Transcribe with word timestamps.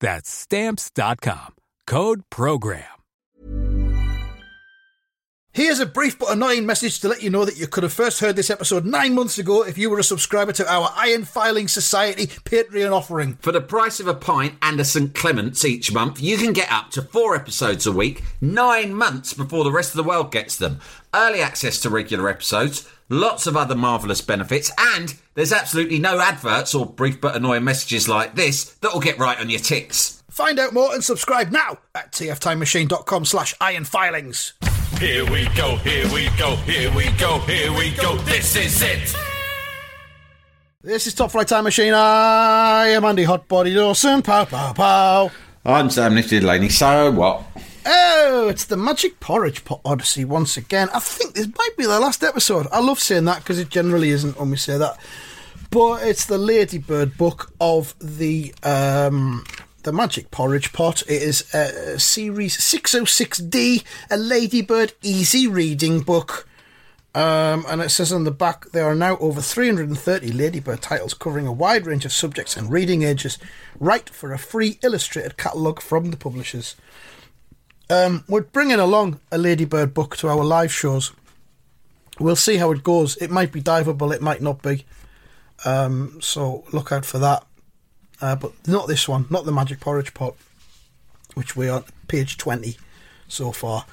That's 0.00 0.30
stamps.com. 0.30 1.54
Code 1.86 2.22
program. 2.30 2.84
Here's 5.56 5.80
a 5.80 5.86
brief 5.86 6.18
but 6.18 6.32
annoying 6.32 6.66
message 6.66 7.00
to 7.00 7.08
let 7.08 7.22
you 7.22 7.30
know 7.30 7.46
that 7.46 7.56
you 7.56 7.66
could 7.66 7.82
have 7.82 7.92
first 7.94 8.20
heard 8.20 8.36
this 8.36 8.50
episode 8.50 8.84
nine 8.84 9.14
months 9.14 9.38
ago 9.38 9.64
if 9.64 9.78
you 9.78 9.88
were 9.88 9.98
a 9.98 10.04
subscriber 10.04 10.52
to 10.52 10.70
our 10.70 10.92
Iron 10.94 11.24
Filing 11.24 11.66
Society 11.66 12.26
Patreon 12.26 12.92
offering. 12.92 13.38
For 13.40 13.52
the 13.52 13.62
price 13.62 13.98
of 13.98 14.06
a 14.06 14.12
pint 14.12 14.56
and 14.60 14.78
a 14.78 14.84
St. 14.84 15.14
Clement's 15.14 15.64
each 15.64 15.90
month, 15.90 16.20
you 16.20 16.36
can 16.36 16.52
get 16.52 16.70
up 16.70 16.90
to 16.90 17.00
four 17.00 17.34
episodes 17.34 17.86
a 17.86 17.92
week, 17.92 18.22
nine 18.38 18.92
months 18.92 19.32
before 19.32 19.64
the 19.64 19.72
rest 19.72 19.92
of 19.92 19.96
the 19.96 20.06
world 20.06 20.30
gets 20.30 20.58
them. 20.58 20.78
Early 21.14 21.40
access 21.40 21.80
to 21.80 21.88
regular 21.88 22.28
episodes, 22.28 22.86
lots 23.08 23.46
of 23.46 23.56
other 23.56 23.74
marvellous 23.74 24.20
benefits, 24.20 24.70
and 24.78 25.14
there's 25.34 25.52
absolutely 25.52 25.98
no 25.98 26.20
adverts 26.20 26.74
or 26.74 26.86
brief 26.86 27.20
but 27.20 27.36
annoying 27.36 27.64
messages 27.64 28.08
like 28.08 28.34
this 28.34 28.74
that'll 28.76 29.00
get 29.00 29.18
right 29.18 29.38
on 29.38 29.50
your 29.50 29.60
ticks. 29.60 30.22
Find 30.30 30.58
out 30.58 30.72
more 30.74 30.92
and 30.92 31.02
subscribe 31.02 31.50
now 31.50 31.78
at 31.94 32.12
tftimemachine.com 32.12 33.24
slash 33.24 33.54
ironfilings. 33.58 34.52
Here 34.98 35.24
we 35.30 35.48
go, 35.56 35.76
here 35.76 36.04
we 36.12 36.28
go, 36.38 36.56
here 36.56 36.94
we 36.94 37.10
go, 37.18 37.38
here 37.40 37.72
we 37.72 37.92
go. 37.92 38.16
This 38.18 38.56
is 38.56 38.82
it. 38.82 39.16
This 40.82 41.06
is 41.06 41.14
Top 41.14 41.32
Flight 41.32 41.48
Time 41.48 41.64
Machine. 41.64 41.94
I 41.94 42.88
am 42.88 43.04
Andy 43.04 43.24
Hotbody 43.24 43.74
Dawson. 43.74 44.22
Pow, 44.22 44.44
pow, 44.44 44.72
pow. 44.72 45.30
I'm 45.64 45.90
Sam 45.90 46.14
Nifty 46.14 46.38
Delaney, 46.38 46.68
so 46.68 47.10
what? 47.10 47.42
Oh, 47.88 48.48
it's 48.48 48.64
the 48.64 48.76
Magic 48.76 49.20
Porridge 49.20 49.64
Pot 49.64 49.80
Odyssey 49.84 50.24
once 50.24 50.56
again. 50.56 50.88
I 50.92 50.98
think 50.98 51.34
this 51.34 51.46
might 51.46 51.76
be 51.78 51.84
the 51.84 52.00
last 52.00 52.24
episode. 52.24 52.66
I 52.72 52.80
love 52.80 52.98
saying 52.98 53.26
that 53.26 53.38
because 53.38 53.60
it 53.60 53.68
generally 53.68 54.10
isn't 54.10 54.36
when 54.40 54.50
we 54.50 54.56
say 54.56 54.76
that. 54.76 54.98
But 55.70 56.02
it's 56.02 56.26
the 56.26 56.36
Ladybird 56.36 57.16
book 57.16 57.52
of 57.60 57.94
the 58.00 58.52
um, 58.64 59.44
the 59.84 59.92
Magic 59.92 60.32
Porridge 60.32 60.72
Pot. 60.72 61.02
It 61.02 61.22
is 61.22 61.54
a 61.54 62.00
series 62.00 62.56
606D, 62.56 63.84
a 64.10 64.16
Ladybird 64.16 64.94
easy 65.02 65.46
reading 65.46 66.00
book. 66.00 66.48
Um, 67.14 67.64
and 67.68 67.80
it 67.80 67.90
says 67.90 68.12
on 68.12 68.24
the 68.24 68.32
back 68.32 68.66
there 68.72 68.84
are 68.84 68.96
now 68.96 69.16
over 69.18 69.40
330 69.40 70.32
Ladybird 70.32 70.82
titles 70.82 71.14
covering 71.14 71.46
a 71.46 71.52
wide 71.52 71.86
range 71.86 72.04
of 72.04 72.12
subjects 72.12 72.56
and 72.56 72.70
reading 72.70 73.04
ages, 73.04 73.38
right 73.78 74.10
for 74.10 74.32
a 74.32 74.38
free 74.38 74.80
illustrated 74.82 75.36
catalogue 75.36 75.80
from 75.80 76.10
the 76.10 76.16
publishers. 76.16 76.74
Um, 77.88 78.24
we're 78.28 78.42
bringing 78.42 78.80
along 78.80 79.20
a 79.30 79.38
Ladybird 79.38 79.94
book 79.94 80.16
to 80.18 80.28
our 80.28 80.44
live 80.44 80.72
shows. 80.72 81.12
We'll 82.18 82.36
see 82.36 82.56
how 82.56 82.72
it 82.72 82.82
goes. 82.82 83.16
It 83.18 83.30
might 83.30 83.52
be 83.52 83.60
diveable, 83.60 84.14
it 84.14 84.22
might 84.22 84.42
not 84.42 84.62
be. 84.62 84.84
Um, 85.64 86.18
so 86.20 86.64
look 86.72 86.90
out 86.92 87.04
for 87.04 87.18
that. 87.18 87.44
Uh, 88.20 88.34
but 88.34 88.52
not 88.66 88.88
this 88.88 89.06
one, 89.08 89.26
not 89.30 89.44
the 89.44 89.52
Magic 89.52 89.78
Porridge 89.78 90.14
Pot, 90.14 90.34
which 91.34 91.54
we're 91.54 91.72
on 91.72 91.84
page 92.08 92.38
20 92.38 92.76
so 93.28 93.52
far. 93.52 93.84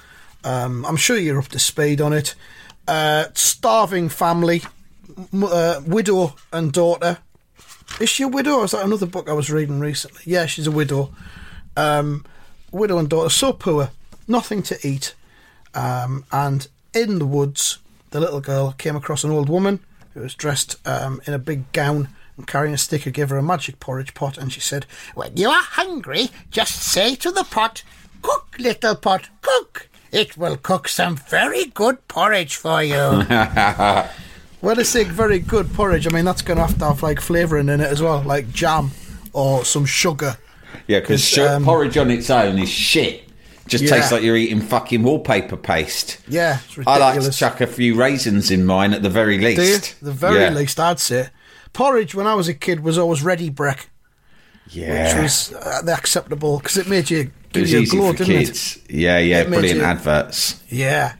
Um, 0.42 0.84
I'm 0.86 0.96
sure 0.96 1.16
you're 1.16 1.38
up 1.38 1.48
to 1.48 1.58
speed 1.58 2.00
on 2.00 2.12
it. 2.12 2.34
Uh, 2.88 3.26
starving 3.34 4.08
family, 4.08 4.62
uh, 5.42 5.82
widow 5.86 6.34
and 6.52 6.72
daughter. 6.72 7.18
Is 8.00 8.08
she 8.08 8.24
a 8.24 8.28
widow 8.28 8.58
or 8.58 8.64
is 8.64 8.72
that 8.72 8.84
another 8.84 9.06
book 9.06 9.28
I 9.28 9.34
was 9.34 9.50
reading 9.50 9.78
recently? 9.78 10.22
Yeah, 10.24 10.46
she's 10.46 10.66
a 10.66 10.72
widow. 10.72 11.14
Um, 11.76 12.24
widow 12.74 12.98
and 12.98 13.08
daughter, 13.08 13.30
so 13.30 13.52
poor, 13.52 13.90
nothing 14.26 14.62
to 14.64 14.86
eat. 14.86 15.14
Um, 15.74 16.24
and 16.32 16.68
in 16.92 17.18
the 17.18 17.26
woods, 17.26 17.78
the 18.10 18.20
little 18.20 18.40
girl 18.40 18.72
came 18.72 18.96
across 18.96 19.24
an 19.24 19.30
old 19.30 19.48
woman 19.48 19.80
who 20.12 20.20
was 20.20 20.34
dressed 20.34 20.76
um, 20.86 21.20
in 21.26 21.34
a 21.34 21.38
big 21.38 21.70
gown 21.72 22.08
and 22.36 22.46
carrying 22.46 22.74
a 22.74 22.78
stick 22.78 23.02
who 23.02 23.10
gave 23.10 23.30
her 23.30 23.38
a 23.38 23.42
magic 23.42 23.80
porridge 23.80 24.14
pot. 24.14 24.38
And 24.38 24.52
she 24.52 24.60
said, 24.60 24.86
When 25.14 25.36
you 25.36 25.48
are 25.48 25.62
hungry, 25.62 26.30
just 26.50 26.76
say 26.76 27.14
to 27.16 27.30
the 27.30 27.44
pot, 27.44 27.82
Cook, 28.22 28.56
little 28.58 28.94
pot, 28.94 29.28
cook. 29.42 29.88
It 30.10 30.36
will 30.36 30.56
cook 30.56 30.88
some 30.88 31.16
very 31.16 31.66
good 31.66 32.06
porridge 32.06 32.54
for 32.54 32.82
you. 32.82 32.94
well, 33.34 34.08
I 34.64 34.82
say 34.84 35.04
very 35.04 35.40
good 35.40 35.72
porridge. 35.74 36.06
I 36.06 36.10
mean, 36.10 36.24
that's 36.24 36.42
going 36.42 36.56
to 36.56 36.66
have 36.66 36.78
to 36.78 36.86
have 36.86 37.02
like 37.02 37.20
flavouring 37.20 37.68
in 37.68 37.80
it 37.80 37.90
as 37.90 38.00
well, 38.00 38.22
like 38.22 38.50
jam 38.52 38.92
or 39.32 39.64
some 39.64 39.84
sugar. 39.84 40.38
Yeah, 40.86 41.00
because 41.00 41.36
um, 41.38 41.64
porridge 41.64 41.96
on 41.96 42.10
its 42.10 42.30
own 42.30 42.58
is 42.58 42.68
shit. 42.68 43.22
Just 43.66 43.84
Yeah. 43.84 43.90
tastes 43.96 44.12
like 44.12 44.22
you're 44.22 44.36
eating 44.36 44.60
fucking 44.60 45.02
wallpaper 45.02 45.56
paste. 45.56 46.18
Yeah, 46.28 46.58
it's 46.76 46.86
I 46.86 46.98
like 46.98 47.20
to 47.20 47.30
chuck 47.30 47.60
a 47.62 47.66
few 47.66 47.94
raisins 47.94 48.50
in 48.50 48.66
mine 48.66 48.92
at 48.92 49.02
the 49.02 49.08
very 49.10 49.38
least. 49.38 49.96
The 50.02 50.12
very 50.12 50.40
Yeah. 50.40 50.50
least, 50.50 50.78
I'd 50.78 51.00
say. 51.00 51.28
Porridge, 51.72 52.14
when 52.14 52.26
I 52.26 52.34
was 52.34 52.46
a 52.46 52.54
kid, 52.54 52.80
was 52.80 52.98
always 52.98 53.22
Ready 53.22 53.50
Brek, 53.50 53.86
Yeah. 54.68 55.14
which 55.14 55.22
was 55.22 55.52
uh, 55.54 55.80
the 55.82 55.92
acceptable 55.94 56.58
because 56.58 56.76
it 56.76 56.88
made 56.88 57.08
you 57.10 57.20
it 57.20 57.30
give 57.52 57.68
you 57.70 57.78
a 57.80 57.86
glow, 57.86 58.12
didn't 58.12 58.26
kids. 58.26 58.78
Yeah, 58.88 59.18
yeah, 59.18 59.40
It 59.40 59.48
brilliant 59.48 59.78
you- 59.80 59.84
adverts. 59.84 60.56
Yeah. 60.68 61.14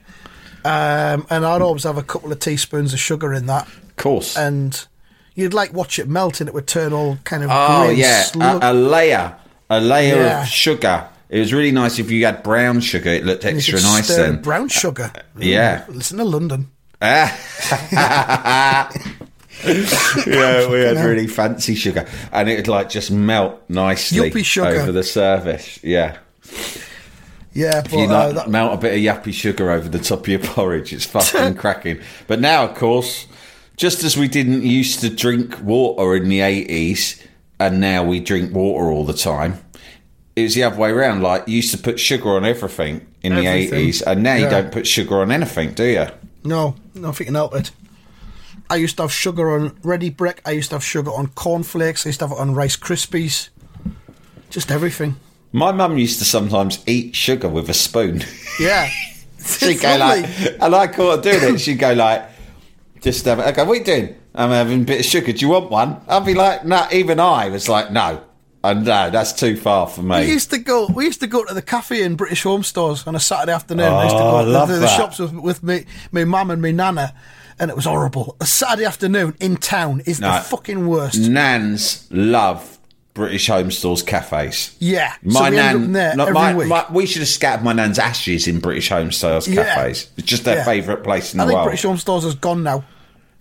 Um, 0.63 1.25
and 1.29 1.45
I'd 1.45 1.61
always 1.61 1.83
have 1.83 1.97
a 1.97 2.03
couple 2.03 2.31
of 2.31 2.39
teaspoons 2.39 2.93
of 2.93 2.99
sugar 2.99 3.33
in 3.33 3.45
that, 3.47 3.67
Of 3.67 3.95
course. 3.97 4.35
and 4.37 4.85
you'd 5.35 5.53
like 5.53 5.73
watch 5.73 5.99
it 5.99 6.07
melt, 6.07 6.39
and 6.39 6.47
it 6.47 6.53
would 6.55 6.67
turn 6.67 6.91
all 6.93 7.17
kind 7.23 7.43
of 7.43 7.49
oh, 7.51 7.89
yeah. 7.89 8.25
A, 8.39 8.71
a 8.71 8.73
layer. 8.73 9.35
A 9.69 9.79
layer 9.81 10.15
Yeah. 10.17 10.41
of 10.43 10.47
sugar. 10.47 11.07
It 11.29 11.39
was 11.39 11.51
really 11.53 11.71
nice 11.71 11.97
if 11.99 12.11
you 12.11 12.23
had 12.25 12.43
brown 12.43 12.79
sugar. 12.81 13.09
It 13.09 13.25
looked 13.25 13.45
extra 13.45 13.81
nice 13.81 14.05
stir 14.05 14.31
then. 14.33 14.41
Brown 14.41 14.67
sugar. 14.69 15.11
Uh, 15.15 15.19
yeah. 15.39 15.81
Mm. 15.87 15.95
Listen 15.95 16.17
to 16.19 16.23
London. 16.23 16.69
Ah. 17.01 17.31
yeah, 19.65 20.69
we 20.69 20.79
had 20.81 20.97
really 21.05 21.27
fancy 21.27 21.75
sugar, 21.75 22.05
and 22.31 22.49
it 22.49 22.55
would 22.57 22.67
like 22.67 22.89
just 22.89 23.11
melt 23.11 23.61
nicely 23.69 24.29
Yuppie 24.31 24.45
sugar. 24.45 24.67
over 24.67 24.91
the 24.91 25.03
surface. 25.03 25.79
Yeah, 25.83 26.17
Yeah, 27.53 27.81
but 27.81 27.85
if 27.85 27.93
you 27.93 28.05
uh, 28.05 28.07
like, 28.07 28.35
that, 28.35 28.49
melt 28.49 28.73
a 28.73 28.77
bit 28.77 28.93
of 28.93 28.99
yappy 28.99 29.33
sugar 29.33 29.71
over 29.71 29.87
the 29.89 29.99
top 29.99 30.19
of 30.21 30.27
your 30.27 30.39
porridge, 30.39 30.93
it's 30.93 31.05
fucking 31.05 31.55
cracking. 31.57 31.99
But 32.27 32.39
now, 32.39 32.63
of 32.65 32.75
course, 32.75 33.27
just 33.77 34.03
as 34.03 34.15
we 34.17 34.27
didn't 34.27 34.63
used 34.63 34.99
to 35.01 35.09
drink 35.09 35.59
water 35.61 36.15
in 36.15 36.29
the 36.29 36.41
eighties, 36.41 37.21
and 37.59 37.79
now 37.79 38.03
we 38.03 38.19
drink 38.19 38.53
water 38.53 38.85
all 38.91 39.05
the 39.05 39.13
time. 39.13 39.59
It 40.35 40.43
was 40.43 40.55
the 40.55 40.63
other 40.63 40.77
way 40.77 40.89
around. 40.89 41.21
Like 41.21 41.47
you 41.47 41.55
used 41.57 41.71
to 41.71 41.77
put 41.77 41.99
sugar 41.99 42.29
on 42.29 42.45
everything 42.45 43.05
in 43.21 43.35
the 43.35 43.47
eighties, 43.47 44.01
and 44.01 44.21
now 44.23 44.35
you 44.35 44.49
don't 44.49 44.71
put 44.71 44.85
sugar 44.87 45.21
on 45.21 45.31
anything, 45.31 45.73
do 45.73 45.85
you? 45.85 46.07
no, 46.43 46.75
nothing 46.93 47.25
can 47.25 47.35
help 47.35 47.55
it. 47.55 47.71
I 48.69 48.75
used 48.77 48.97
to 48.97 49.03
have 49.03 49.11
sugar 49.13 49.51
on 49.51 49.77
Ready 49.83 50.09
Brek. 50.09 50.39
I 50.45 50.51
used 50.51 50.69
to 50.69 50.75
have 50.75 50.83
sugar 50.83 51.11
on 51.11 51.27
cornflakes. 51.27 52.05
I 52.05 52.09
used 52.09 52.19
to 52.19 52.27
have 52.27 52.37
it 52.37 52.41
on 52.41 52.55
Rice 52.55 52.75
Krispies. 52.75 53.49
Just 54.49 54.71
everything. 54.71 55.17
My 55.51 55.71
mum 55.71 55.97
used 55.97 56.19
to 56.19 56.25
sometimes 56.25 56.83
eat 56.87 57.15
sugar 57.15 57.47
with 57.47 57.69
a 57.69 57.73
spoon. 57.73 58.23
Yeah. 58.59 58.87
She'd 59.45 59.79
go 59.79 59.95
lovely. 59.97 60.23
like, 60.23 60.61
and 60.61 60.75
I 60.75 60.87
caught 60.87 61.23
her 61.23 61.31
doing 61.39 61.55
it. 61.55 61.59
She'd 61.59 61.77
go 61.77 61.93
like, 61.93 62.27
just 63.01 63.23
have 63.25 63.39
it. 63.39 63.45
I 63.45 63.51
go, 63.51 63.65
what 63.65 63.73
are 63.73 63.75
you 63.77 63.83
doing? 63.83 64.15
I'm 64.35 64.49
having 64.51 64.81
a 64.81 64.85
bit 64.85 64.99
of 64.99 65.05
sugar. 65.05 65.31
Do 65.31 65.39
you 65.45 65.49
want 65.49 65.69
one? 65.71 66.01
I'd 66.07 66.25
be 66.25 66.33
like, 66.33 66.65
no. 66.65 66.85
Even 66.91 67.19
I 67.19 67.49
was 67.49 67.69
like, 67.69 67.91
no, 67.91 68.21
and 68.63 68.85
no, 68.85 69.09
that's 69.09 69.31
too 69.33 69.55
far 69.55 69.87
for 69.87 70.01
me. 70.01 70.21
We 70.25 70.31
used 70.31 70.49
to 70.51 70.57
go. 70.57 70.87
We 70.87 71.05
used 71.05 71.21
to 71.21 71.27
go 71.27 71.43
to 71.45 71.53
the 71.53 71.61
cafe 71.61 72.03
in 72.03 72.15
British 72.15 72.43
Home 72.43 72.63
Stores 72.63 73.07
on 73.07 73.15
a 73.15 73.19
Saturday 73.19 73.53
afternoon. 73.53 73.85
I 73.93 74.03
used 74.03 74.15
to 74.15 74.21
Oh, 74.21 74.31
go 74.31 74.37
I 74.37 74.43
to 74.43 74.49
love 74.49 74.67
the, 74.67 74.73
the 74.75 74.79
that. 74.81 74.97
shops 74.97 75.19
with, 75.19 75.33
with 75.33 75.63
me, 75.63 75.85
my 76.11 76.25
mum 76.25 76.51
and 76.51 76.61
my 76.61 76.71
nana, 76.71 77.13
and 77.59 77.69
it 77.71 77.75
was 77.75 77.85
horrible. 77.85 78.35
A 78.41 78.45
Saturday 78.45 78.85
afternoon 78.85 79.35
in 79.39 79.55
town 79.57 80.01
is 80.05 80.19
No. 80.19 80.33
the 80.33 80.39
fucking 80.41 80.85
worst. 80.87 81.17
Nans 81.29 82.05
love 82.11 82.77
British 83.13 83.47
Home 83.47 83.71
Stores 83.71 84.03
cafes. 84.03 84.75
Yeah. 84.79 85.13
so 85.13 85.17
My 85.39 85.49
we 85.49 85.55
nan, 85.55 85.93
there 85.93 86.13
no, 86.17 86.23
every 86.25 86.33
my- 86.33 86.53
my- 86.65 86.85
we 86.91 87.05
should 87.05 87.21
have 87.21 87.29
scattered 87.29 87.63
my 87.63 87.71
nan's 87.71 87.97
ashes 87.99 88.45
in 88.49 88.59
British 88.59 88.89
Home 88.89 89.13
Stores 89.13 89.47
Yeah. 89.47 89.63
cafes. 89.75 90.09
It's 90.17 90.27
just 90.27 90.43
their 90.43 90.57
Yeah. 90.57 90.65
favourite 90.65 91.01
place 91.05 91.33
in 91.33 91.37
the 91.37 91.45
world. 91.45 91.45
I 91.45 91.45
the 91.45 91.49
think 91.51 91.57
world. 91.59 91.65
British 91.67 91.83
Home 91.83 91.97
Stores 91.97 92.23
has 92.25 92.35
gone 92.35 92.63
now. 92.63 92.83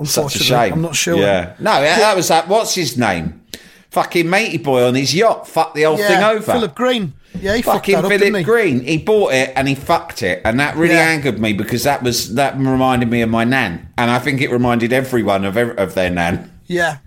Such 0.02 0.16
a 0.16 0.20
Unfortunately, 0.20 0.46
shame. 0.46 0.72
I'm 0.72 0.82
not 0.82 0.96
sure. 0.96 1.16
Yeah. 1.18 1.54
No, 1.60 1.80
that, 1.80 1.98
that 1.98 2.16
was 2.16 2.28
that. 2.28 2.48
What's 2.48 2.74
his 2.74 2.96
name? 2.98 3.42
Fucking 3.90 4.28
matey 4.28 4.58
boy 4.58 4.84
on 4.88 4.94
his 4.96 5.14
yacht. 5.14 5.46
Fucked 5.46 5.76
the 5.76 5.84
whole 5.84 5.96
Yeah, 5.98 6.08
thing 6.08 6.22
over. 6.24 6.52
Philip 6.52 6.74
Green. 6.74 7.12
Yeah, 7.40 7.54
he 7.56 7.62
fucked 7.62 7.76
Fucking 7.86 7.94
up, 7.96 8.06
Philip 8.06 8.34
he? 8.36 8.42
Green. 8.42 8.80
He 8.80 8.98
bought 8.98 9.32
it 9.32 9.52
and 9.54 9.68
he 9.68 9.74
fucked 9.76 10.22
it, 10.22 10.40
and 10.44 10.58
that 10.60 10.76
really 10.76 10.94
Yeah. 10.94 11.08
angered 11.10 11.38
me 11.38 11.52
because 11.52 11.84
that 11.84 12.02
was 12.02 12.34
that 12.34 12.56
reminded 12.58 13.08
me 13.10 13.22
of 13.22 13.30
my 13.30 13.44
nan, 13.44 13.88
and 13.96 14.10
I 14.10 14.18
think 14.18 14.40
it 14.40 14.50
reminded 14.50 14.92
everyone 14.92 15.44
of 15.44 15.56
of 15.56 15.94
their 15.94 16.10
nan. 16.10 16.50
Yeah. 16.66 16.98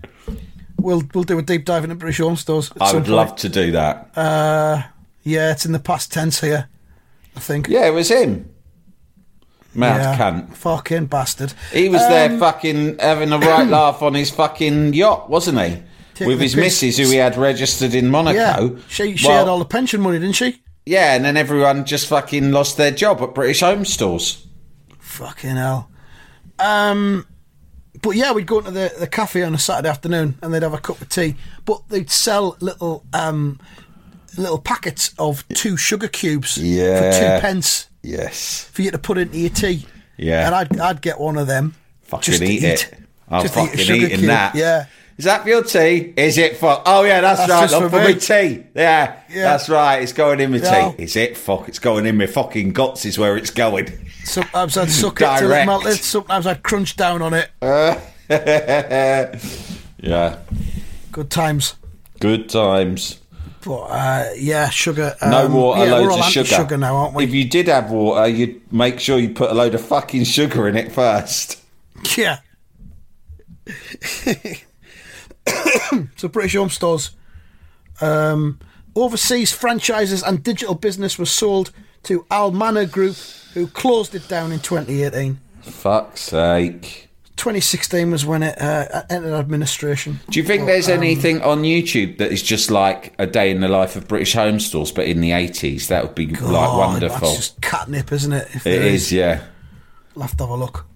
We'll 0.78 1.02
we'll 1.12 1.24
do 1.24 1.38
a 1.38 1.42
deep 1.42 1.64
dive 1.64 1.84
into 1.84 1.96
British 1.96 2.18
Home 2.18 2.36
Stores. 2.36 2.70
I 2.80 2.92
would 2.92 3.04
point. 3.04 3.08
love 3.14 3.36
to 3.36 3.48
do 3.48 3.72
that. 3.72 4.10
Uh, 4.16 4.82
yeah, 5.24 5.50
it's 5.50 5.66
in 5.66 5.72
the 5.72 5.78
past 5.80 6.12
tense 6.12 6.40
here. 6.40 6.68
I 7.36 7.40
think. 7.40 7.68
yeah, 7.68 7.86
it 7.86 7.90
was 7.92 8.10
him. 8.10 8.48
Mad 9.78 10.00
Yeah. 10.00 10.16
cunt. 10.18 10.54
Fucking 10.56 11.06
bastard. 11.06 11.52
He 11.72 11.88
was 11.88 12.02
Um, 12.02 12.10
there 12.10 12.38
fucking 12.38 12.98
having 12.98 13.32
a 13.32 13.38
right 13.38 13.66
laugh 13.68 14.02
on 14.02 14.14
his 14.14 14.30
fucking 14.30 14.92
yacht, 14.94 15.30
wasn't 15.30 15.60
he? 15.60 15.82
With 16.26 16.40
his 16.40 16.54
piss. 16.54 16.82
missus, 16.82 16.96
who 16.98 17.10
he 17.12 17.16
had 17.18 17.36
registered 17.36 17.94
in 17.94 18.10
Monaco. 18.10 18.36
Yeah. 18.38 18.68
She 18.88 19.16
she 19.16 19.28
Well, 19.28 19.38
had 19.38 19.48
all 19.48 19.60
the 19.60 19.64
pension 19.64 20.00
money, 20.00 20.18
didn't 20.18 20.34
she? 20.34 20.60
Yeah, 20.84 21.14
and 21.14 21.24
then 21.24 21.36
everyone 21.36 21.84
just 21.84 22.06
fucking 22.08 22.50
lost 22.50 22.76
their 22.76 22.90
job 22.90 23.20
at 23.22 23.34
British 23.34 23.60
Home 23.60 23.84
Stores. 23.84 24.46
Fucking 24.98 25.56
hell. 25.56 25.90
Um, 26.58 27.26
but 28.02 28.10
yeah, 28.16 28.32
we'd 28.32 28.46
go 28.46 28.58
into 28.58 28.70
the, 28.72 28.92
the 28.98 29.06
cafe 29.06 29.42
on 29.42 29.54
a 29.54 29.58
Saturday 29.58 29.88
afternoon 29.90 30.36
and 30.42 30.52
they'd 30.52 30.62
have 30.62 30.74
a 30.74 30.78
cup 30.78 31.00
of 31.00 31.08
tea. 31.08 31.36
But 31.64 31.82
they'd 31.88 32.10
sell 32.10 32.56
little 32.60 33.04
um, 33.12 33.60
little 34.36 34.58
packets 34.58 35.12
of 35.18 35.46
two 35.48 35.76
sugar 35.76 36.08
cubes 36.08 36.54
for 36.54 36.60
two 36.62 37.40
pence 37.40 37.87
Yes. 38.02 38.64
for 38.72 38.82
you 38.82 38.90
to 38.90 38.98
put 38.98 39.18
into 39.18 39.38
your 39.38 39.50
tea. 39.50 39.86
Yeah. 40.16 40.46
And 40.46 40.54
I'd, 40.54 40.80
I'd 40.80 41.02
get 41.02 41.20
one 41.20 41.36
of 41.38 41.46
them. 41.46 41.74
Fucking 42.02 42.22
just 42.22 42.38
to 42.40 42.46
eat, 42.46 42.62
it. 42.64 42.94
I'm 43.28 43.42
Just 43.42 43.54
to 43.54 43.60
eat 43.60 43.66
fucking 43.70 43.84
sugar 43.84 44.06
eating 44.06 44.18
cube. 44.20 44.28
that. 44.28 44.54
Yeah. 44.54 44.86
Is 45.18 45.24
that 45.24 45.42
for 45.42 45.48
your 45.48 45.64
tea? 45.64 46.14
Is 46.16 46.38
it 46.38 46.56
for? 46.56 46.80
Oh 46.86 47.02
yeah, 47.02 47.20
that's, 47.20 47.40
That's 47.40 47.50
right. 47.50 47.68
just 47.68 47.90
for 47.90 47.98
me. 47.98 48.04
my 48.04 48.12
tea. 48.12 48.64
Yeah, 48.74 49.16
Yeah. 49.28 49.42
that's 49.44 49.68
right. 49.68 50.00
It's 50.02 50.12
going 50.12 50.40
in 50.40 50.52
my 50.52 50.58
Yeah. 50.58 50.92
tea. 50.96 51.02
Is 51.02 51.16
it? 51.16 51.36
Fuck, 51.36 51.68
it's 51.68 51.80
going 51.80 52.06
in 52.06 52.16
my 52.16 52.26
fucking 52.26 52.72
guts. 52.72 53.04
Is 53.04 53.18
where 53.18 53.36
it's 53.36 53.50
going. 53.50 53.88
Sometimes 54.24 54.76
I'd 54.76 54.90
suck 54.90 55.20
it 55.20 55.38
till 55.38 55.50
it 55.52 55.66
melted. 55.66 55.96
Sometimes 55.98 56.46
I'd 56.46 56.62
crunch 56.62 56.96
down 56.96 57.20
on 57.22 57.34
it. 57.34 57.50
Yeah. 60.00 60.38
Good 61.10 61.30
times. 61.30 61.74
Good 62.20 62.48
times. 62.48 63.18
But 63.64 63.80
uh, 63.80 64.30
yeah, 64.36 64.68
sugar. 64.70 65.16
No 65.22 65.46
um, 65.46 65.52
water, 65.52 65.84
yeah, 65.84 65.92
we're 65.92 66.08
loads 66.08 66.26
of 66.26 66.32
sugar. 66.32 66.46
sugar 66.46 66.76
now, 66.76 66.96
aren't 66.96 67.14
we? 67.14 67.24
If 67.24 67.34
you 67.34 67.48
did 67.48 67.68
have 67.68 67.90
water, 67.90 68.28
you'd 68.28 68.72
make 68.72 69.00
sure 69.00 69.18
you 69.18 69.30
put 69.30 69.50
a 69.50 69.54
load 69.54 69.74
of 69.74 69.80
fucking 69.80 70.24
sugar 70.24 70.68
in 70.68 70.76
it 70.76 70.92
first. 70.92 71.62
Yeah. 72.16 72.38
so 76.16 76.28
British 76.28 76.54
Home 76.54 76.70
Stores, 76.70 77.10
um, 78.00 78.60
overseas 78.94 79.52
franchises 79.52 80.22
and 80.22 80.42
digital 80.42 80.74
business 80.74 81.18
was 81.18 81.30
sold 81.30 81.72
to 82.04 82.24
Al 82.30 82.52
Mana 82.52 82.86
Group, 82.86 83.16
who 83.54 83.66
closed 83.66 84.14
it 84.14 84.28
down 84.28 84.52
in 84.52 84.60
2018. 84.60 85.40
Fuck's 85.62 86.20
sake. 86.20 87.07
2016 87.38 88.10
was 88.10 88.26
when 88.26 88.42
it 88.42 88.60
uh, 88.60 89.02
entered 89.08 89.32
administration. 89.34 90.20
Do 90.28 90.38
you 90.38 90.44
think 90.44 90.66
there's 90.66 90.88
anything 90.88 91.40
on 91.42 91.62
YouTube 91.62 92.18
that 92.18 92.32
is 92.32 92.42
just 92.42 92.70
like 92.70 93.14
a 93.18 93.26
day 93.26 93.50
in 93.50 93.60
the 93.60 93.68
life 93.68 93.96
of 93.96 94.06
British 94.08 94.34
home 94.34 94.60
stores, 94.60 94.92
but 94.92 95.06
in 95.06 95.20
the 95.20 95.30
80s? 95.30 95.86
That 95.86 96.04
would 96.04 96.14
be 96.14 96.26
like 96.26 96.42
wonderful. 96.76 97.28
That's 97.28 97.36
just 97.36 97.60
catnip, 97.60 98.12
isn't 98.12 98.32
it? 98.32 98.48
If 98.54 98.66
It 98.66 98.70
there 98.70 98.82
is, 98.82 99.12
yeah. 99.12 99.44
I'll 100.16 100.22
have 100.22 100.36
to 100.36 100.44
have 100.44 100.50
a 100.50 100.56
look. 100.56 100.86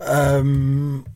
Um, 0.00 1.06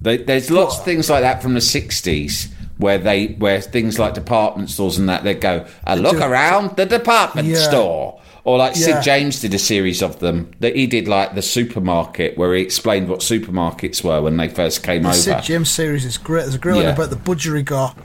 there's 0.00 0.50
lots 0.50 0.78
of 0.78 0.84
things 0.84 1.10
like 1.10 1.22
that 1.22 1.42
from 1.42 1.54
the 1.54 1.60
60s 1.60 2.48
where 2.78 2.98
they 2.98 3.26
where 3.38 3.60
things 3.60 3.98
like 3.98 4.14
department 4.14 4.70
stores 4.70 4.98
and 4.98 5.08
that 5.08 5.24
they 5.24 5.34
go 5.34 5.58
uh, 5.58 5.64
a 5.86 5.96
look 5.96 6.16
do- 6.16 6.22
around 6.22 6.76
the 6.76 6.86
department 6.86 7.48
Yeah. 7.48 7.56
store 7.68 8.20
or 8.44 8.58
like 8.58 8.76
Yeah. 8.76 8.96
Sid 8.96 9.02
James 9.02 9.40
did 9.40 9.54
a 9.54 9.58
series 9.58 10.02
of 10.02 10.18
them 10.20 10.50
that 10.60 10.76
he 10.76 10.86
did 10.86 11.08
like 11.08 11.34
the 11.34 11.42
supermarket 11.42 12.36
where 12.38 12.54
he 12.54 12.62
explained 12.62 13.08
what 13.08 13.20
supermarkets 13.20 14.04
were 14.04 14.20
when 14.22 14.36
they 14.36 14.48
first 14.48 14.82
came 14.82 15.02
the 15.02 15.08
over 15.08 15.18
Sid 15.18 15.42
James 15.42 15.70
series 15.70 16.04
is 16.04 16.18
great. 16.18 16.42
There's 16.42 16.54
a 16.54 16.58
great 16.58 16.76
one 16.76 16.86
about 16.86 17.10
the 17.10 17.16
budgerigar, 17.16 17.96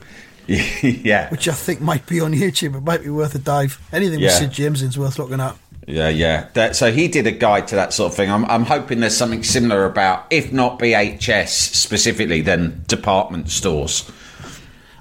yeah 0.47 1.29
which 1.29 1.47
I 1.47 1.53
think 1.53 1.81
might 1.81 2.05
be 2.05 2.19
on 2.19 2.33
YouTube. 2.33 2.75
It 2.75 2.83
might 2.83 3.03
be 3.03 3.09
worth 3.09 3.35
a 3.35 3.39
dive. 3.39 3.79
Anything 3.91 4.21
with 4.21 4.31
Sid 4.31 4.51
James 4.51 4.81
is 4.81 4.97
worth 4.97 5.19
looking 5.19 5.39
at. 5.39 5.55
Yeah, 5.87 6.09
yeah. 6.09 6.47
That, 6.53 6.75
so 6.75 6.91
he 6.91 7.07
did 7.07 7.25
a 7.25 7.31
guide 7.31 7.67
to 7.69 7.75
that 7.75 7.91
sort 7.91 8.11
of 8.11 8.15
thing. 8.15 8.29
I'm, 8.29 8.45
I'm 8.45 8.65
hoping 8.65 8.99
there's 8.99 9.17
something 9.17 9.41
similar 9.43 9.85
about, 9.85 10.27
if 10.29 10.53
not 10.53 10.77
BHS 10.77 11.49
specifically, 11.49 12.41
then 12.41 12.83
department 12.87 13.49
stores. 13.49 14.09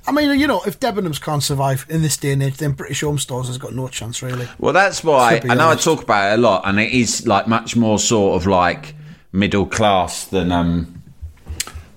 I 0.06 0.12
mean, 0.12 0.38
you 0.40 0.46
know, 0.46 0.62
if 0.66 0.80
Debenhams 0.80 1.20
can't 1.20 1.42
survive 1.42 1.86
in 1.88 2.02
this 2.02 2.16
day 2.16 2.32
and 2.32 2.42
age, 2.42 2.56
then 2.56 2.72
British 2.72 3.02
Home 3.02 3.18
Stores 3.18 3.46
has 3.48 3.58
got 3.58 3.74
no 3.74 3.86
chance, 3.88 4.22
really. 4.22 4.48
Well, 4.58 4.72
that's 4.72 5.04
why 5.04 5.40
I 5.48 5.54
know 5.54 5.68
honest. 5.68 5.86
I 5.86 5.90
talk 5.94 6.02
about 6.02 6.32
it 6.32 6.38
a 6.38 6.42
lot, 6.42 6.62
and 6.64 6.80
it 6.80 6.90
is 6.92 7.26
like 7.26 7.46
much 7.46 7.76
more 7.76 7.98
sort 7.98 8.40
of 8.40 8.46
like 8.46 8.94
middle 9.32 9.66
class 9.66 10.24
than 10.26 10.50
um 10.52 11.02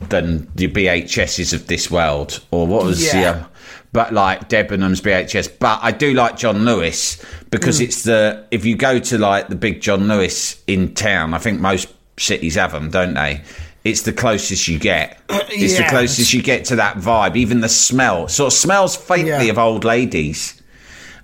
than 0.09 0.50
the 0.55 0.67
BHSs 0.67 1.53
of 1.53 1.67
this 1.67 1.89
world, 1.89 2.41
or 2.51 2.67
what 2.67 2.83
was 2.85 3.00
the 3.11 3.17
Yeah. 3.19 3.29
um, 3.31 3.45
but 3.94 4.13
like 4.13 4.50
Debenhams 4.50 5.01
BHS. 5.01 5.47
But 5.59 5.79
I 5.81 5.91
do 5.91 6.13
like 6.13 6.35
John 6.38 6.65
Lewis 6.65 7.23
because 7.51 7.77
Hmm. 7.77 7.83
it's 7.85 8.03
the 8.03 8.44
if 8.51 8.65
you 8.65 8.75
go 8.75 9.00
to 9.00 9.17
like 9.17 9.47
the 9.47 9.55
big 9.55 9.81
John 9.81 10.07
Lewis 10.07 10.57
in 10.67 10.94
town, 10.94 11.33
I 11.33 11.38
think 11.38 11.61
most 11.61 11.88
cities 12.19 12.55
have 12.55 12.73
them, 12.73 12.89
don't 12.89 13.13
they? 13.13 13.41
It's 13.83 14.03
the 14.03 14.13
closest 14.13 14.68
you 14.68 14.80
get. 14.80 15.19
It's 15.56 15.77
the 15.77 15.83
closest 15.83 16.33
you 16.33 16.41
get 16.41 16.65
to 16.65 16.77
that 16.77 16.97
vibe. 16.97 17.35
Even 17.35 17.62
the 17.62 17.69
smell 17.69 18.27
sort 18.27 18.47
of 18.51 18.57
smells 18.57 18.95
faintly 18.95 19.30
Yeah. 19.30 19.41
of 19.44 19.59
old 19.59 19.83
ladies. 19.83 20.59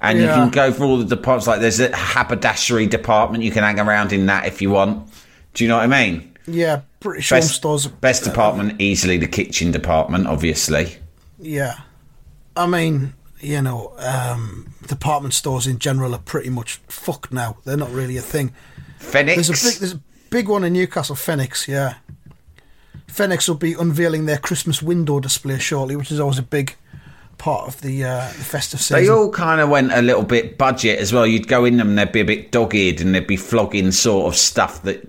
And 0.01 0.19
you 0.19 0.27
can 0.27 0.49
go 0.49 0.71
for 0.71 0.83
all 0.83 0.97
the 0.97 1.03
departments. 1.05 1.47
Like 1.47 1.61
there's 1.61 1.79
a 1.79 1.95
haberdashery 1.95 2.85
department. 2.87 3.43
You 3.43 3.51
can 3.51 3.63
hang 3.63 3.79
around 3.79 4.13
in 4.13 4.27
that 4.27 4.45
if 4.45 4.61
you 4.61 4.69
want. 4.69 5.09
Do 5.55 5.63
you 5.63 5.67
know 5.67 5.77
what 5.77 5.83
I 5.91 6.05
mean? 6.05 6.31
Yeah, 6.47 6.81
British 6.99 7.29
Home 7.29 7.37
Best, 7.39 7.55
Stores. 7.55 7.87
best 7.87 8.23
department, 8.23 8.79
easily 8.81 9.17
the 9.17 9.27
kitchen 9.27 9.71
department, 9.71 10.27
obviously. 10.27 10.97
Yeah. 11.39 11.79
I 12.55 12.65
mean, 12.67 13.13
you 13.39 13.61
know, 13.61 13.93
um, 13.97 14.73
department 14.87 15.33
stores 15.33 15.65
in 15.67 15.79
general 15.79 16.13
are 16.15 16.19
pretty 16.19 16.49
much 16.49 16.75
fucked 16.87 17.31
now. 17.33 17.57
They're 17.65 17.77
not 17.77 17.91
really 17.91 18.17
a 18.17 18.21
thing. 18.21 18.53
Fenwick. 18.99 19.35
There's 19.35 19.49
a 19.49 19.53
big, 19.53 19.79
there's 19.79 19.93
a 19.93 20.01
big 20.29 20.47
one 20.47 20.63
in 20.63 20.73
Newcastle, 20.73 21.15
Fenwick. 21.15 21.55
Yeah, 21.67 21.95
Fenwick 23.09 23.47
will 23.47 23.55
be 23.55 23.73
unveiling 23.73 24.25
their 24.25 24.37
Christmas 24.37 24.81
window 24.81 25.19
display 25.19 25.59
shortly, 25.59 25.95
which 25.95 26.11
is 26.11 26.19
always 26.19 26.37
a 26.37 26.43
big 26.43 26.75
part 27.37 27.67
of 27.67 27.81
the, 27.81 28.03
uh, 28.03 28.27
the 28.27 28.43
festive 28.43 28.79
season. 28.79 29.03
they 29.03 29.09
all 29.09 29.31
kind 29.31 29.61
of 29.61 29.69
went 29.69 29.91
a 29.91 30.01
little 30.01 30.23
bit 30.23 30.57
budget 30.57 30.99
as 30.99 31.11
well. 31.11 31.25
You'd 31.25 31.47
go 31.47 31.65
in 31.65 31.77
them, 31.77 31.89
and 31.89 31.97
they'd 31.97 32.11
be 32.11 32.19
a 32.19 32.25
bit 32.25 32.51
dog-eared, 32.51 33.01
and 33.01 33.15
they'd 33.15 33.25
be 33.25 33.37
flogging 33.37 33.91
sort 33.91 34.27
of 34.27 34.37
stuff 34.37 34.83
that 34.83 35.07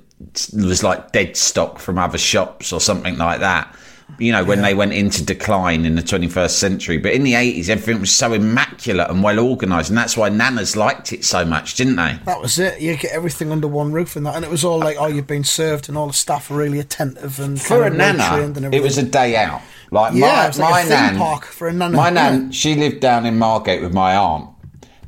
was 0.55 0.83
like 0.83 1.13
dead 1.13 1.37
stock 1.37 1.79
from 1.79 1.99
other 1.99 2.19
shops 2.19 2.73
or 2.73 2.81
something 2.81 3.17
like 3.19 3.41
that. 3.41 3.75
You 4.19 4.33
know, 4.33 4.45
when 4.45 4.63
they 4.63 4.75
went 4.75 4.93
into 4.93 5.25
decline 5.25 5.85
in 5.85 5.95
the 5.95 6.03
21st 6.03 6.51
century. 6.51 6.99
But 6.99 7.13
in 7.13 7.25
the 7.25 7.33
80s, 7.35 7.69
everything 7.69 8.01
was 8.01 8.11
so 8.11 8.33
immaculate 8.33 9.09
and 9.11 9.23
well 9.23 9.39
organised, 9.39 9.89
and 9.89 9.99
that's 9.99 10.17
why 10.17 10.29
nanas 10.29 10.77
liked 10.77 11.13
it 11.13 11.25
so 11.25 11.45
much, 11.45 11.75
didn't 11.77 11.97
they? 11.97 12.19
that 12.25 12.41
was 12.41 12.59
it. 12.59 12.81
You 12.81 12.97
get 12.97 13.13
everything 13.13 13.51
under 13.53 13.69
one 13.69 13.93
roof 13.93 14.17
and 14.17 14.27
that, 14.27 14.37
and 14.37 14.45
it 14.45 14.51
was 14.51 14.65
all 14.65 14.79
like, 14.79 14.97
"Oh, 14.99 15.07
you've 15.07 15.27
been 15.27 15.45
served," 15.45 15.89
and 15.89 15.97
all 15.97 16.07
the 16.07 16.13
staff 16.13 16.51
are 16.51 16.55
really 16.55 16.79
attentive 16.79 17.39
and 17.41 17.61
for 17.61 17.85
a 17.85 17.91
kind 17.91 18.01
of 18.01 18.19
well 18.19 18.61
nana, 18.61 18.77
it 18.77 18.83
was 18.83 18.99
a 18.99 19.03
day 19.03 19.37
out. 19.37 19.63
Like 19.91 20.15
Yeah, 20.15 20.53
my, 20.57 20.65
like 20.65 20.85
my 20.85 20.89
nan, 20.89 21.17
park 21.19 21.45
for 21.45 21.69
a 21.69 21.73
nana, 21.73 21.97
My 21.97 22.09
yeah. 22.09 22.15
nan, 22.31 22.53
she 22.61 22.75
lived 22.75 23.01
down 23.01 23.27
in 23.27 23.39
Margate 23.39 23.83
with 23.83 23.93
my 23.93 24.17
aunt, 24.17 24.51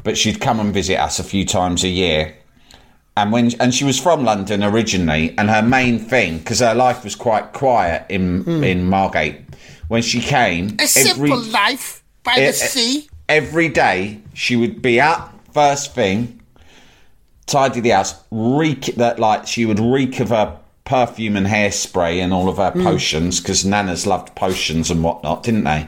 but 0.03 0.19
she'd 0.19 0.41
come 0.41 0.59
and 0.59 0.73
visit 0.75 0.99
us 0.99 1.19
a 1.19 1.25
few 1.25 1.45
times 1.45 1.85
a 1.85 1.89
year. 1.89 2.35
And 3.17 3.31
when 3.31 3.53
and 3.61 3.75
she 3.75 3.85
was 3.85 3.99
from 4.01 4.25
London 4.25 4.65
originally, 4.65 5.35
and 5.37 5.51
her 5.51 5.63
main 5.63 5.99
thing 5.99 6.39
because 6.39 6.61
her 6.61 6.75
life 6.75 7.05
was 7.05 7.15
quite 7.15 7.53
quiet 7.53 8.07
in 8.09 8.65
in 8.65 8.85
Margate. 8.89 9.37
When 9.89 10.03
she 10.03 10.21
came, 10.21 10.77
a 10.81 10.87
simple 10.87 11.39
life 11.39 12.03
by 12.25 12.35
Eh, 12.37 12.47
the 12.47 12.53
sea. 12.55 13.09
every 13.29 13.69
day 13.69 14.19
she 14.33 14.57
would 14.57 14.81
be 14.81 14.99
up 14.99 15.35
first 15.53 15.95
thing, 15.95 16.41
tidy 17.47 17.81
the 17.81 17.91
house, 17.91 18.15
reek 18.31 18.95
that 18.97 19.19
like 19.19 19.47
she 19.47 19.67
would 19.67 19.79
reek 19.81 20.19
of 20.21 20.31
her 20.31 20.57
perfume 20.85 21.37
and 21.37 21.47
hairspray 21.47 22.17
and 22.23 22.33
all 22.33 22.49
of 22.49 22.57
her 22.57 22.71
Hmm. 22.71 22.83
potions 22.85 23.41
because 23.41 23.63
nanas 23.65 24.07
loved 24.07 24.35
potions 24.35 24.91
and 24.91 25.03
whatnot, 25.05 25.43
didn't 25.43 25.65
they? 25.65 25.87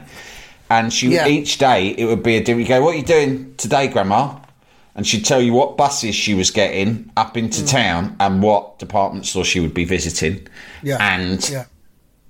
And 0.69 0.93
she 0.93 1.07
Yeah. 1.09 1.27
each 1.27 1.57
day 1.57 1.95
it 1.97 2.05
would 2.05 2.21
be 2.21 2.35
a 2.37 2.39
different. 2.43 2.61
You 2.69 2.75
go, 2.75 2.83
what 2.83 2.93
are 2.93 2.97
you 2.97 3.03
doing 3.03 3.53
today, 3.57 3.87
Grandma? 3.87 4.35
And 4.95 5.05
she'd 5.05 5.25
tell 5.25 5.41
you 5.41 5.51
what 5.53 5.75
buses 5.75 6.15
she 6.15 6.33
was 6.33 6.51
getting 6.51 7.11
up 7.17 7.35
into 7.35 7.61
Hmm. 7.61 7.65
town 7.67 8.15
and 8.19 8.41
what 8.41 8.79
department 8.79 9.25
store 9.25 9.43
she 9.43 9.59
would 9.59 9.73
be 9.73 9.83
visiting. 9.83 10.47
Yeah, 10.83 10.97
and 11.01 11.47
yeah. 11.49 11.65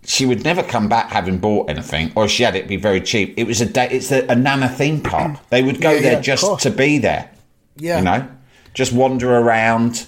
she 0.03 0.25
would 0.25 0.43
never 0.43 0.63
come 0.63 0.89
back 0.89 1.12
having 1.12 1.38
bought 1.38 1.69
anything, 1.69 2.12
or 2.15 2.25
if 2.25 2.31
she 2.31 2.41
had 2.43 2.55
it, 2.55 2.67
be 2.67 2.77
very 2.77 3.01
cheap. 3.01 3.36
It 3.38 3.45
was 3.45 3.62
a 3.62 3.65
day. 3.67 3.88
It's 3.91 4.12
a, 4.12 4.25
a 4.27 4.36
Nana 4.36 4.67
theme 4.67 5.00
park. 5.01 5.38
They 5.51 5.62
would 5.62 5.79
go 5.79 5.91
Yeah, 5.91 6.01
there 6.01 6.22
just 6.22 6.60
to 6.62 6.72
be 6.72 6.98
there. 6.98 7.29
Yeah. 7.77 8.00
You 8.00 8.03
know, 8.05 8.27
just 8.74 8.93
wander 8.93 9.36
around. 9.38 10.05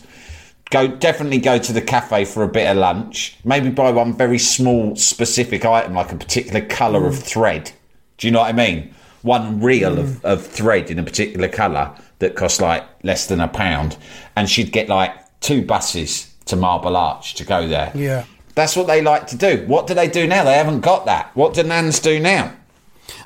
Go 0.69 0.87
definitely 0.87 1.37
go 1.37 1.57
to 1.59 1.71
the 1.71 1.81
cafe 1.81 2.25
for 2.25 2.43
a 2.43 2.47
bit 2.47 2.67
of 2.69 2.75
lunch. 2.77 3.37
Maybe 3.45 3.69
buy 3.69 3.91
one 3.91 4.13
very 4.17 4.39
small 4.39 4.95
specific 4.97 5.63
item, 5.63 5.93
like 5.93 6.11
a 6.11 6.15
particular 6.17 6.61
colour 6.61 7.01
Mm. 7.01 7.07
of 7.07 7.19
thread. 7.23 7.71
Do 8.17 8.27
you 8.27 8.31
know 8.33 8.39
what 8.39 8.49
I 8.49 8.53
mean? 8.53 8.93
One 9.27 9.59
reel 9.61 9.99
of, 9.99 10.07
mm. 10.07 10.23
of 10.23 10.45
thread 10.45 10.89
in 10.89 10.97
a 10.99 11.03
particular 11.03 11.49
colour 11.49 11.93
that 12.19 12.35
costs 12.35 12.61
like 12.61 12.83
less 13.03 13.27
than 13.27 13.41
a 13.41 13.47
pound, 13.47 13.97
and 14.35 14.49
she'd 14.49 14.71
get 14.71 14.87
like 14.89 15.11
two 15.41 15.61
buses 15.65 16.33
to 16.45 16.55
Marble 16.55 16.95
Arch 16.95 17.35
to 17.35 17.43
go 17.43 17.67
there. 17.67 17.91
Yeah. 17.93 18.25
That's 18.55 18.75
what 18.75 18.87
they 18.87 19.01
like 19.01 19.27
to 19.27 19.37
do. 19.37 19.65
What 19.67 19.85
do 19.85 19.93
they 19.93 20.07
do 20.07 20.25
now? 20.25 20.43
They 20.43 20.55
haven't 20.55 20.81
got 20.81 21.05
that. 21.05 21.35
What 21.35 21.53
do 21.53 21.61
nans 21.61 21.99
do 21.99 22.19
now? 22.19 22.55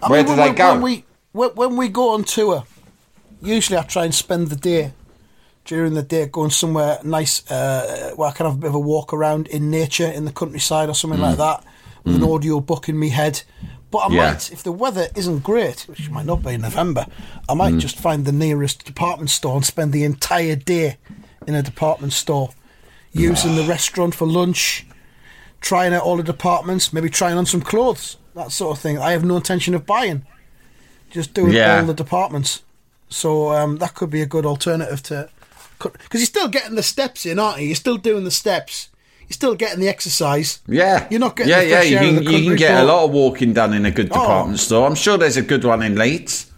I 0.04 0.10
Where 0.10 0.20
mean, 0.20 0.26
do 0.26 0.42
when, 0.42 0.50
they 0.50 0.58
go? 0.58 0.74
When 0.74 0.82
we 0.82 1.06
when, 1.32 1.50
when 1.52 1.78
we 1.78 1.88
go 1.88 2.14
on 2.14 2.26
tour, 2.26 2.66
usually 3.42 3.78
I 3.78 3.84
try 3.84 4.04
and 4.04 4.14
spend 4.14 4.50
the 4.50 4.56
day 4.56 4.92
during 5.64 5.94
the 5.94 6.04
day 6.04 6.26
going 6.26 6.50
somewhere 6.50 7.00
nice 7.04 7.50
uh, 7.50 8.12
where 8.16 8.30
I 8.30 8.34
can 8.34 8.46
have 8.46 8.56
a 8.56 8.58
bit 8.58 8.68
of 8.70 8.76
a 8.76 8.80
walk 8.80 9.14
around 9.14 9.48
in 9.48 9.70
nature 9.70 10.08
in 10.08 10.26
the 10.26 10.32
countryside 10.32 10.90
or 10.90 10.96
something 10.96 11.22
like 11.22 11.36
mm. 11.36 11.38
that 11.38 11.64
with 12.04 12.16
an 12.16 12.22
mm. 12.22 12.36
audio 12.36 12.60
book 12.60 12.90
in 12.90 12.98
my 12.98 13.08
head. 13.08 13.44
But 13.92 14.00
I 14.00 14.08
Mm. 14.08 14.14
Yeah. 14.14 14.32
might, 14.32 14.52
if 14.52 14.64
the 14.64 14.72
weather 14.72 15.10
isn't 15.16 15.40
great, 15.44 15.82
which 15.82 16.10
might 16.10 16.26
not 16.26 16.42
be 16.44 16.54
in 16.54 16.62
November, 16.62 17.06
I 17.50 17.54
Mm. 17.54 17.58
might 17.58 17.78
just 17.78 17.98
find 18.00 18.26
the 18.26 18.32
nearest 18.32 18.86
department 18.86 19.30
store 19.30 19.56
and 19.58 19.66
spend 19.66 19.92
the 19.94 20.04
entire 20.06 20.56
day 20.56 20.98
in 21.46 21.54
a 21.56 21.62
department 21.62 22.14
store, 22.14 22.52
using 23.12 23.56
the 23.56 23.64
restaurant 23.64 24.16
for 24.16 24.26
lunch, 24.26 24.86
trying 25.60 25.94
out 25.94 26.04
all 26.04 26.16
the 26.18 26.24
departments, 26.24 26.94
maybe 26.94 27.10
trying 27.10 27.38
on 27.38 27.46
some 27.46 27.62
clothes, 27.62 28.16
that 28.36 28.52
sort 28.52 28.78
of 28.78 28.82
thing. 28.82 28.98
I 28.98 29.12
have 29.12 29.26
no 29.26 29.36
intention 29.36 29.76
of 29.76 29.86
buying, 29.86 30.26
just 31.10 31.34
doing 31.34 31.54
Yeah. 31.54 31.80
all 31.80 31.86
the 31.86 31.94
departments. 31.94 32.62
So 33.10 33.52
um, 33.54 33.78
that 33.80 33.94
could 33.94 34.10
be 34.10 34.22
a 34.22 34.26
good 34.26 34.46
alternative 34.46 35.04
to, 35.04 35.28
because 35.80 36.22
you're 36.22 36.26
still 36.26 36.48
getting 36.48 36.76
the 36.76 36.84
steps 36.84 37.26
in, 37.26 37.38
aren't 37.40 37.60
you? 37.60 37.68
You're 37.68 37.76
still 37.76 37.98
doing 37.98 38.24
the 38.24 38.32
steps. 38.32 38.88
You're 39.32 39.36
still 39.36 39.56
getting 39.56 39.80
the 39.80 39.88
exercise. 39.88 40.60
Yeah, 40.68 41.08
You're 41.10 41.22
not 41.22 41.38
getting 41.38 41.52
yeah, 41.52 41.62
yeah. 41.62 41.82
You 41.84 41.98
can, 42.20 42.24
you 42.34 42.44
can 42.50 42.56
get 42.58 42.82
a 42.82 42.84
lot 42.84 43.06
of 43.06 43.12
walking 43.12 43.54
done 43.54 43.74
in 43.74 43.86
a 43.86 43.92
good 43.92 44.10
Oh. 44.12 44.20
department 44.20 44.60
store. 44.60 44.86
I'm 44.86 44.94
sure 44.96 45.18
there's 45.18 45.38
a 45.38 45.42
good 45.42 45.64
one 45.64 45.82
in 45.82 45.96
Leeds. 45.96 46.52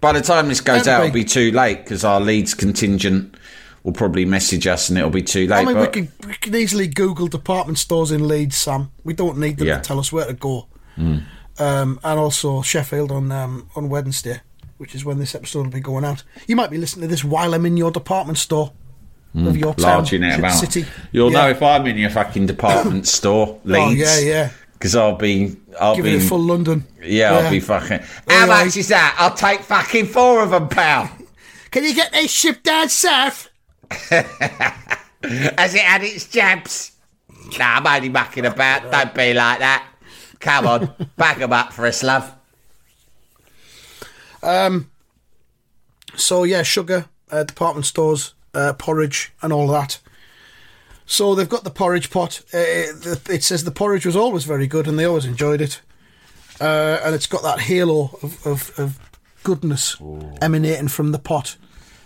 By 0.00 0.12
the 0.12 0.20
time 0.20 0.46
this 0.48 0.60
goes 0.60 0.86
out, 0.86 1.02
it'll 1.02 1.12
be 1.12 1.24
too 1.24 1.50
late 1.50 1.78
because 1.82 2.04
our 2.04 2.20
Leeds 2.20 2.54
contingent 2.54 3.36
will 3.82 3.92
probably 3.92 4.24
message 4.24 4.68
us 4.68 4.88
and 4.88 4.96
it'll 4.98 5.10
be 5.10 5.22
too 5.22 5.48
late. 5.48 5.62
I 5.62 5.64
mean, 5.64 5.76
we 5.80 5.86
can, 5.88 6.12
we 6.24 6.34
could 6.34 6.54
easily 6.54 6.86
Google 6.86 7.26
department 7.26 7.78
stores 7.78 8.12
in 8.12 8.28
Leeds, 8.28 8.54
Sam. 8.56 8.92
We 9.02 9.14
don't 9.14 9.38
need 9.38 9.56
them 9.58 9.66
Yeah. 9.66 9.78
to 9.78 9.82
tell 9.82 9.98
us 9.98 10.12
where 10.12 10.26
to 10.26 10.32
go. 10.32 10.68
Um, 10.96 11.18
and 11.58 12.18
also 12.20 12.62
Sheffield 12.62 13.10
on 13.10 13.32
um, 13.32 13.68
on 13.74 13.88
Wednesday, 13.88 14.42
which 14.78 14.94
is 14.94 15.04
when 15.04 15.18
this 15.18 15.34
episode 15.34 15.64
will 15.64 15.72
be 15.72 15.80
going 15.80 16.04
out. 16.04 16.22
You 16.46 16.54
might 16.54 16.70
be 16.70 16.78
listening 16.78 17.02
to 17.02 17.08
this 17.08 17.24
while 17.24 17.52
I'm 17.52 17.66
in 17.66 17.76
your 17.76 17.90
department 17.90 18.38
store 18.38 18.72
of 19.34 19.56
your 19.56 19.74
town, 19.74 20.04
it 20.06 20.38
about. 20.38 20.50
city. 20.52 20.84
You'll 21.10 21.32
Yeah. 21.32 21.42
know 21.42 21.50
if 21.50 21.62
I'm 21.62 21.86
in 21.86 21.96
your 21.96 22.10
fucking 22.10 22.46
department 22.46 23.06
store, 23.18 23.58
Leeds. 23.64 23.80
Oh 23.84 23.90
yeah, 23.90 24.18
yeah. 24.18 24.50
Because 24.74 24.94
I'll 24.96 25.16
be, 25.16 25.56
I'll 25.80 25.94
Give 25.96 26.04
be, 26.04 26.18
full 26.20 26.40
London. 26.40 26.84
yeah, 27.02 27.32
I'll 27.34 27.50
be 27.50 27.60
fucking. 27.60 28.00
How 28.28 28.40
Yeah. 28.40 28.46
much 28.46 28.76
is 28.76 28.88
that? 28.88 29.14
I'll 29.18 29.34
take 29.34 29.60
fucking 29.60 30.06
four 30.06 30.42
of 30.42 30.50
them, 30.50 30.68
pal. 30.68 31.10
Can 31.70 31.84
you 31.84 31.94
get 31.94 32.12
this 32.12 32.30
shipped 32.30 32.64
down 32.64 32.88
south? 32.88 33.48
Has 33.90 35.74
it 35.74 35.80
had 35.80 36.02
its 36.02 36.26
jabs? 36.26 36.92
Nah, 37.58 37.76
I'm 37.76 37.86
only 37.86 38.08
mucking 38.08 38.44
about. 38.44 38.90
Don't 38.92 39.14
be 39.14 39.32
like 39.34 39.60
that. 39.60 39.86
Come 40.40 40.66
on, 40.66 40.92
back 41.16 41.40
'em 41.40 41.52
up 41.52 41.72
for 41.72 41.86
us, 41.86 42.02
love. 42.02 42.30
Um. 44.42 44.90
So 46.16 46.42
yeah, 46.44 46.62
sugar, 46.62 47.06
uh, 47.30 47.44
department 47.44 47.86
stores, 47.86 48.34
uh, 48.54 48.72
porridge, 48.74 49.32
and 49.42 49.52
all 49.52 49.66
that. 49.68 49.98
So 51.06 51.34
they've 51.34 51.48
got 51.48 51.64
the 51.64 51.70
porridge 51.70 52.10
pot. 52.10 52.40
Uh, 52.54 52.58
it, 53.28 53.42
says 53.42 53.64
the 53.64 53.70
porridge 53.70 54.06
was 54.06 54.16
always 54.16 54.44
very 54.44 54.66
good, 54.66 54.86
and 54.86 54.98
they 54.98 55.04
always 55.04 55.26
enjoyed 55.26 55.60
it. 55.60 55.80
Uh, 56.60 57.00
and 57.04 57.14
it's 57.14 57.26
got 57.26 57.42
that 57.42 57.60
halo 57.60 58.18
of, 58.22 58.46
of, 58.46 58.78
of 58.78 58.98
goodness 59.42 59.96
emanating 60.40 60.88
from 60.88 61.12
the 61.12 61.18
pot, 61.18 61.56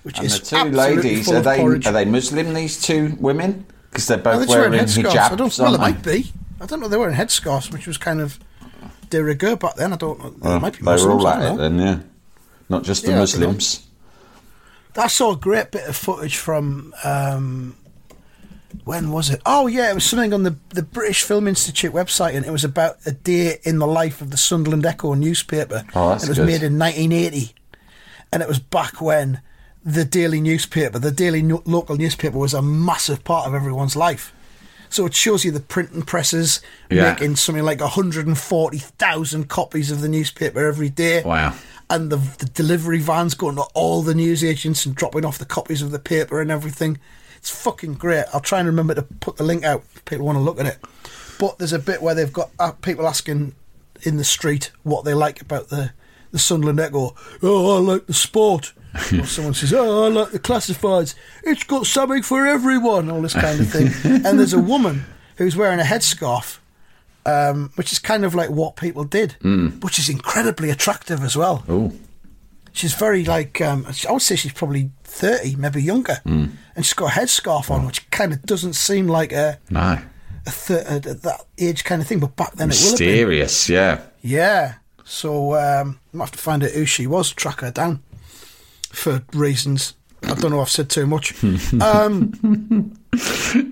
which 0.03 0.17
And 0.19 0.27
is 0.27 0.41
the 0.41 0.57
two 0.57 0.71
ladies, 0.71 1.31
are 1.31 1.43
they 1.43 1.59
porridge. 1.59 1.87
are 1.87 1.93
they 1.93 2.05
Muslim? 2.05 2.55
These 2.55 2.81
two 2.81 3.17
women, 3.21 3.67
because 3.91 4.07
they're 4.07 4.17
both 4.17 4.41
they 4.41 4.47
just 4.47 4.59
wearing 4.59 4.73
headscarves? 4.73 5.13
hijabs. 5.13 5.33
I 5.33 5.37
don't. 5.37 5.59
Well, 5.59 5.75
it 5.75 5.81
might 5.81 6.03
be. 6.03 6.33
I 6.61 6.67
don't 6.67 6.81
know. 6.81 6.89
They 6.89 6.97
were 6.97 7.03
wearing 7.03 7.17
headscarves, 7.17 7.71
which 7.73 7.87
was 7.87 7.99
kind 7.99 8.21
of 8.21 8.39
de 9.11 9.23
rigueur 9.23 9.57
back 9.57 9.75
then. 9.77 9.93
I 9.93 9.97
don't 9.97 10.19
know. 10.19 10.35
Well, 10.41 10.61
might 10.61 10.79
be 10.79 10.85
they 10.85 11.05
were 11.05 11.11
all 11.13 11.29
at 11.29 11.55
it 11.55 11.59
then, 11.59 11.79
yeah. 11.79 11.99
Not 12.69 12.83
just 12.83 13.05
the 13.05 13.13
Yeah. 13.13 13.19
Muslims. 13.19 13.86
I 14.99 15.09
saw 15.09 15.33
a 15.33 15.37
great 15.37 15.71
bit 15.71 15.87
of 15.89 15.97
footage 15.97 16.37
from 16.37 16.95
um, 17.05 17.77
when 18.85 19.11
was 19.11 19.31
it? 19.31 19.41
Oh 19.47 19.67
yeah, 19.67 19.91
it 19.91 19.95
was 19.95 20.05
something 20.05 20.33
on 20.33 20.43
the 20.43 20.57
the 20.71 20.83
British 20.83 21.23
Film 21.23 21.49
Institute 21.49 21.93
website, 21.93 22.35
and 22.37 22.45
it 22.47 22.51
was 22.53 22.65
about 22.65 22.97
a 23.07 23.13
day 23.13 23.59
in 23.65 23.79
the 23.79 23.87
life 23.87 24.21
of 24.21 24.31
the 24.31 24.37
Sunderland 24.37 24.85
Echo 24.87 25.15
newspaper. 25.15 25.85
Oh, 25.95 26.11
that's 26.11 26.25
it 26.25 26.29
was 26.29 26.39
good. 26.39 26.47
made 26.47 26.63
in 26.63 26.79
1980, 26.79 27.55
and 28.33 28.43
it 28.43 28.49
was 28.49 28.59
back 28.59 29.01
when 29.01 29.41
the 29.85 30.05
daily 30.05 30.41
newspaper, 30.41 30.99
the 30.99 31.13
daily 31.13 31.43
no- 31.43 31.63
local 31.65 31.97
newspaper, 31.97 32.37
was 32.39 32.55
a 32.55 32.63
massive 32.63 33.23
part 33.25 33.47
of 33.47 33.55
everyone's 33.55 33.95
life. 33.97 34.33
So 34.89 35.05
it 35.07 35.15
shows 35.15 35.45
you 35.45 35.51
the 35.51 35.61
printing 35.61 36.03
presses 36.03 36.61
Yeah. 36.91 37.11
making 37.13 37.37
something 37.37 37.65
like 37.65 37.81
140,000 37.81 39.49
copies 39.49 39.91
of 39.91 40.01
the 40.01 40.09
newspaper 40.09 40.65
every 40.67 40.89
day 40.89 41.23
Wow. 41.25 41.55
And 41.89 42.11
the, 42.11 42.17
the 42.17 42.47
delivery 42.47 42.99
vans 42.99 43.35
going 43.35 43.57
to 43.57 43.63
all 43.75 44.03
the 44.03 44.15
newsagents 44.15 44.85
and 44.87 44.95
dropping 44.95 45.25
off 45.25 45.39
the 45.39 45.45
copies 45.45 45.83
of 45.83 45.91
the 45.91 45.99
paper 45.99 46.41
and 46.41 46.51
everything. 46.51 46.99
It's 47.37 47.51
fucking 47.51 47.95
great. 47.95 48.25
I'll 48.33 48.41
try 48.41 48.59
and 48.59 48.67
remember 48.67 48.95
to 48.95 49.03
put 49.03 49.37
the 49.37 49.45
link 49.45 49.65
out 49.65 49.85
if 49.95 50.05
people 50.05 50.27
want 50.27 50.37
to 50.37 50.43
look 50.43 50.59
at 50.59 50.67
it. 50.67 50.79
But 51.39 51.59
there's 51.59 51.73
a 51.73 51.79
bit 51.79 52.03
where 52.03 52.15
they've 52.15 52.33
got 52.33 52.51
uh, 52.59 52.73
people 52.73 53.07
asking 53.07 53.55
in 54.03 54.17
the 54.17 54.25
street 54.25 54.73
what 54.83 55.05
they 55.05 55.15
like 55.15 55.41
about 55.41 55.69
the, 55.69 55.93
the 56.33 56.39
Sunderland 56.39 56.81
Echo. 56.81 57.15
Oh, 57.43 57.77
I 57.77 57.81
like 57.81 58.07
the 58.07 58.15
sport. 58.15 58.73
or 59.13 59.27
someone 59.27 59.55
says, 59.55 59.75
oh, 59.75 60.05
I 60.05 60.09
like 60.09 60.31
the 60.31 60.39
classifieds. 60.39 61.15
It's 61.45 61.65
got 61.65 61.87
something 61.87 62.23
for 62.23 62.47
everyone. 62.47 63.11
All 63.11 63.21
this 63.21 63.35
kind 63.35 63.61
of 63.61 63.71
thing. 63.71 63.89
and 64.25 64.39
there's 64.39 64.55
a 64.55 64.59
woman 64.59 65.05
who's 65.37 65.55
wearing 65.55 65.81
a 65.81 65.85
headscarf 65.85 66.59
um, 67.27 67.71
which 67.75 67.93
is 67.93 67.99
kind 67.99 68.25
of 68.25 68.35
like 68.35 68.51
what 68.51 68.77
people 68.77 69.05
did, 69.05 69.37
which 69.83 69.99
is 69.99 70.09
incredibly 70.09 70.71
attractive 70.71 71.23
as 71.23 71.37
well. 71.37 71.65
Oh, 71.69 71.93
She's 72.73 72.93
very 72.95 73.25
like 73.25 73.61
um, 73.63 73.87
I 74.07 74.13
would 74.13 74.21
say 74.23 74.37
she's 74.37 74.53
probably 74.53 74.91
thirty, 75.03 75.57
maybe 75.57 75.83
younger, 75.83 76.19
and 76.27 76.57
she's 76.77 76.93
got 76.93 77.17
a 77.17 77.21
headscarf 77.21 77.71
on, 77.71 77.87
which 77.87 78.09
kind 78.11 78.33
of 78.35 78.43
doesn't 78.43 78.75
seem 78.75 79.09
like 79.09 79.33
a, 79.33 79.59
no. 79.71 79.99
a, 80.47 80.51
th- 80.51 80.85
a 80.87 81.01
that 81.01 81.47
age 81.59 81.85
kind 81.85 82.03
of 82.03 82.09
thing. 82.09 82.21
But 82.21 82.37
back 82.37 82.53
then 82.53 82.69
it 82.71 82.75
would 82.75 82.91
have 82.91 82.99
been. 82.99 83.09
Mysterious, 83.09 83.69
yeah. 83.71 84.03
Yeah. 84.21 84.75
So 85.05 85.55
um, 85.55 86.01
I 86.15 86.19
have 86.19 86.33
to 86.33 86.39
find 86.39 86.63
out 86.65 86.73
who 86.73 86.85
she 86.85 87.07
was, 87.07 87.33
track 87.33 87.61
her 87.61 87.71
down 87.71 88.03
for 88.91 89.23
reasons. 89.33 89.95
I 90.27 90.35
don't 90.35 90.51
know. 90.51 90.59
if 90.61 90.67
I've 90.67 90.71
said 90.71 90.91
too 90.91 91.07
much. 91.07 91.43
Um, 91.81 92.31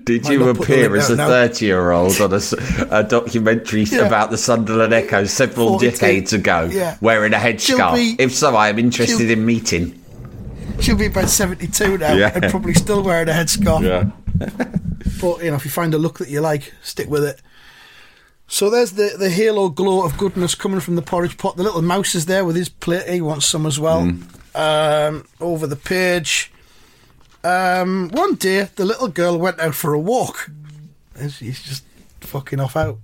Did 0.05 0.27
you 0.27 0.39
not 0.39 0.55
put 0.57 0.67
the 0.67 0.73
appear 0.73 0.95
as 0.95 1.09
a 1.09 1.17
30 1.17 1.65
year 1.65 1.91
old 1.91 2.19
on 2.19 2.33
a 2.33 3.03
documentary 3.03 3.83
Yeah. 3.83 4.07
about 4.07 4.31
the 4.31 4.37
Sunderland 4.37 4.93
Echo 4.93 5.25
several 5.25 5.67
42. 5.79 5.91
decades 5.91 6.33
ago 6.33 6.69
Yeah. 6.71 6.97
wearing 7.01 7.33
a 7.33 7.37
headscarf? 7.37 8.15
if 8.19 8.33
so, 8.33 8.55
I 8.55 8.69
am 8.69 8.79
interested 8.79 9.29
in 9.29 9.45
meeting. 9.45 10.01
she'll 10.79 10.97
be 10.97 11.05
about 11.05 11.29
seventy-two 11.29 11.97
now, 11.99 12.13
Yeah. 12.15 12.31
and 12.33 12.49
probably 12.51 12.73
still 12.73 13.01
wearing 13.03 13.29
a 13.29 13.33
headscarf. 13.33 13.83
Yeah. 13.83 14.65
But 15.21 15.43
you 15.43 15.49
know, 15.51 15.55
if 15.55 15.63
you 15.63 15.71
find 15.71 15.93
a 15.93 15.97
look 15.97 16.17
that 16.17 16.27
you 16.29 16.41
like, 16.41 16.73
stick 16.81 17.07
with 17.09 17.23
it. 17.23 17.39
So 18.47 18.69
there's 18.69 18.91
the, 18.93 19.15
the 19.17 19.29
halo 19.29 19.69
glow 19.69 20.03
of 20.03 20.17
goodness 20.17 20.55
coming 20.55 20.79
from 20.81 20.95
the 20.95 21.01
porridge 21.01 21.37
pot. 21.37 21.55
The 21.57 21.63
little 21.63 21.81
mouse 21.81 22.15
is 22.15 22.25
there 22.25 22.43
with 22.43 22.55
his 22.55 22.67
plate. 22.69 23.07
He 23.07 23.21
wants 23.21 23.45
some 23.45 23.65
as 23.65 23.79
well. 23.79 24.11
Um, 24.55 25.27
over 25.41 25.67
the 25.67 25.75
page. 25.75 26.51
Um, 27.43 28.09
one 28.13 28.35
day, 28.35 28.69
the 28.75 28.85
little 28.85 29.07
girl 29.09 29.37
went 29.37 29.59
out 29.59 29.75
for 29.75 29.93
a 29.93 29.99
walk. 29.99 30.49
And 31.19 31.31
She's 31.31 31.61
just 31.61 31.83
fucking 32.21 32.59
off 32.59 32.75
out. 32.75 32.97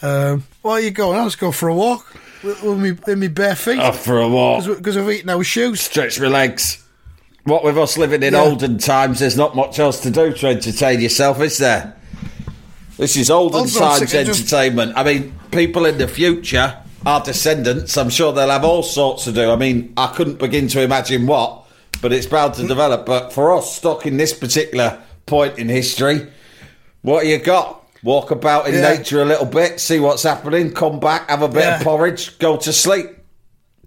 Um, 0.00 0.44
where 0.62 0.74
are 0.74 0.80
you 0.80 0.90
going? 0.90 1.18
I 1.18 1.24
was 1.24 1.36
going 1.36 1.52
for 1.52 1.68
a 1.68 1.74
walk 1.74 2.12
with, 2.42 2.60
with 2.62 2.78
me 2.78 2.92
in 3.12 3.20
my 3.20 3.28
bare 3.28 3.54
feet 3.54 3.78
Off 3.78 4.04
for 4.04 4.18
a 4.18 4.28
walk. 4.28 4.64
because 4.66 4.96
I've 4.96 5.08
eaten 5.10 5.30
our 5.30 5.44
shoes. 5.44 5.80
Stretch 5.80 6.18
my 6.18 6.26
legs. 6.26 6.82
What 7.44 7.62
with 7.62 7.78
us 7.78 7.96
living 7.98 8.22
in 8.24 8.32
Yeah. 8.32 8.40
olden 8.40 8.78
times, 8.78 9.20
there's 9.20 9.36
not 9.36 9.54
much 9.54 9.78
else 9.78 10.00
to 10.00 10.10
do 10.10 10.32
to 10.32 10.46
entertain 10.48 11.00
yourself, 11.00 11.40
is 11.40 11.58
there? 11.58 11.94
This 12.96 13.16
is 13.16 13.30
olden 13.30 13.62
I'm 13.62 13.68
times 13.68 14.02
of 14.02 14.08
just- 14.08 14.14
entertainment. 14.40 14.94
I 14.96 15.04
mean, 15.04 15.38
people 15.52 15.86
in 15.86 15.98
the 15.98 16.08
future, 16.08 16.76
our 17.06 17.22
descendants, 17.22 17.96
I'm 17.96 18.10
sure 18.10 18.32
they'll 18.32 18.48
have 18.50 18.64
all 18.64 18.82
sorts 18.82 19.24
to 19.24 19.32
do. 19.32 19.50
I 19.50 19.56
mean, 19.56 19.92
I 19.96 20.08
couldn't 20.08 20.38
begin 20.38 20.68
to 20.68 20.80
imagine 20.82 21.26
what, 21.26 21.64
but 22.00 22.12
it's 22.12 22.26
bound 22.26 22.54
to 22.54 22.66
develop. 22.66 23.06
But 23.06 23.32
for 23.32 23.52
us, 23.56 23.76
stuck 23.76 24.06
in 24.06 24.16
this 24.16 24.32
particular 24.32 25.00
point 25.26 25.58
in 25.58 25.68
history, 25.68 26.26
what 27.02 27.26
you 27.26 27.38
got? 27.38 27.78
walk 28.04 28.32
about 28.32 28.66
in 28.66 28.74
Yeah. 28.74 28.94
nature 28.96 29.22
a 29.22 29.24
little 29.24 29.46
bit, 29.46 29.78
see 29.78 30.00
what's 30.00 30.24
happening, 30.24 30.72
come 30.72 30.98
back, 30.98 31.30
have 31.30 31.40
a 31.42 31.46
bit 31.46 31.62
Yeah. 31.62 31.76
of 31.76 31.84
porridge, 31.84 32.36
go 32.40 32.56
to 32.56 32.72
sleep. 32.72 33.06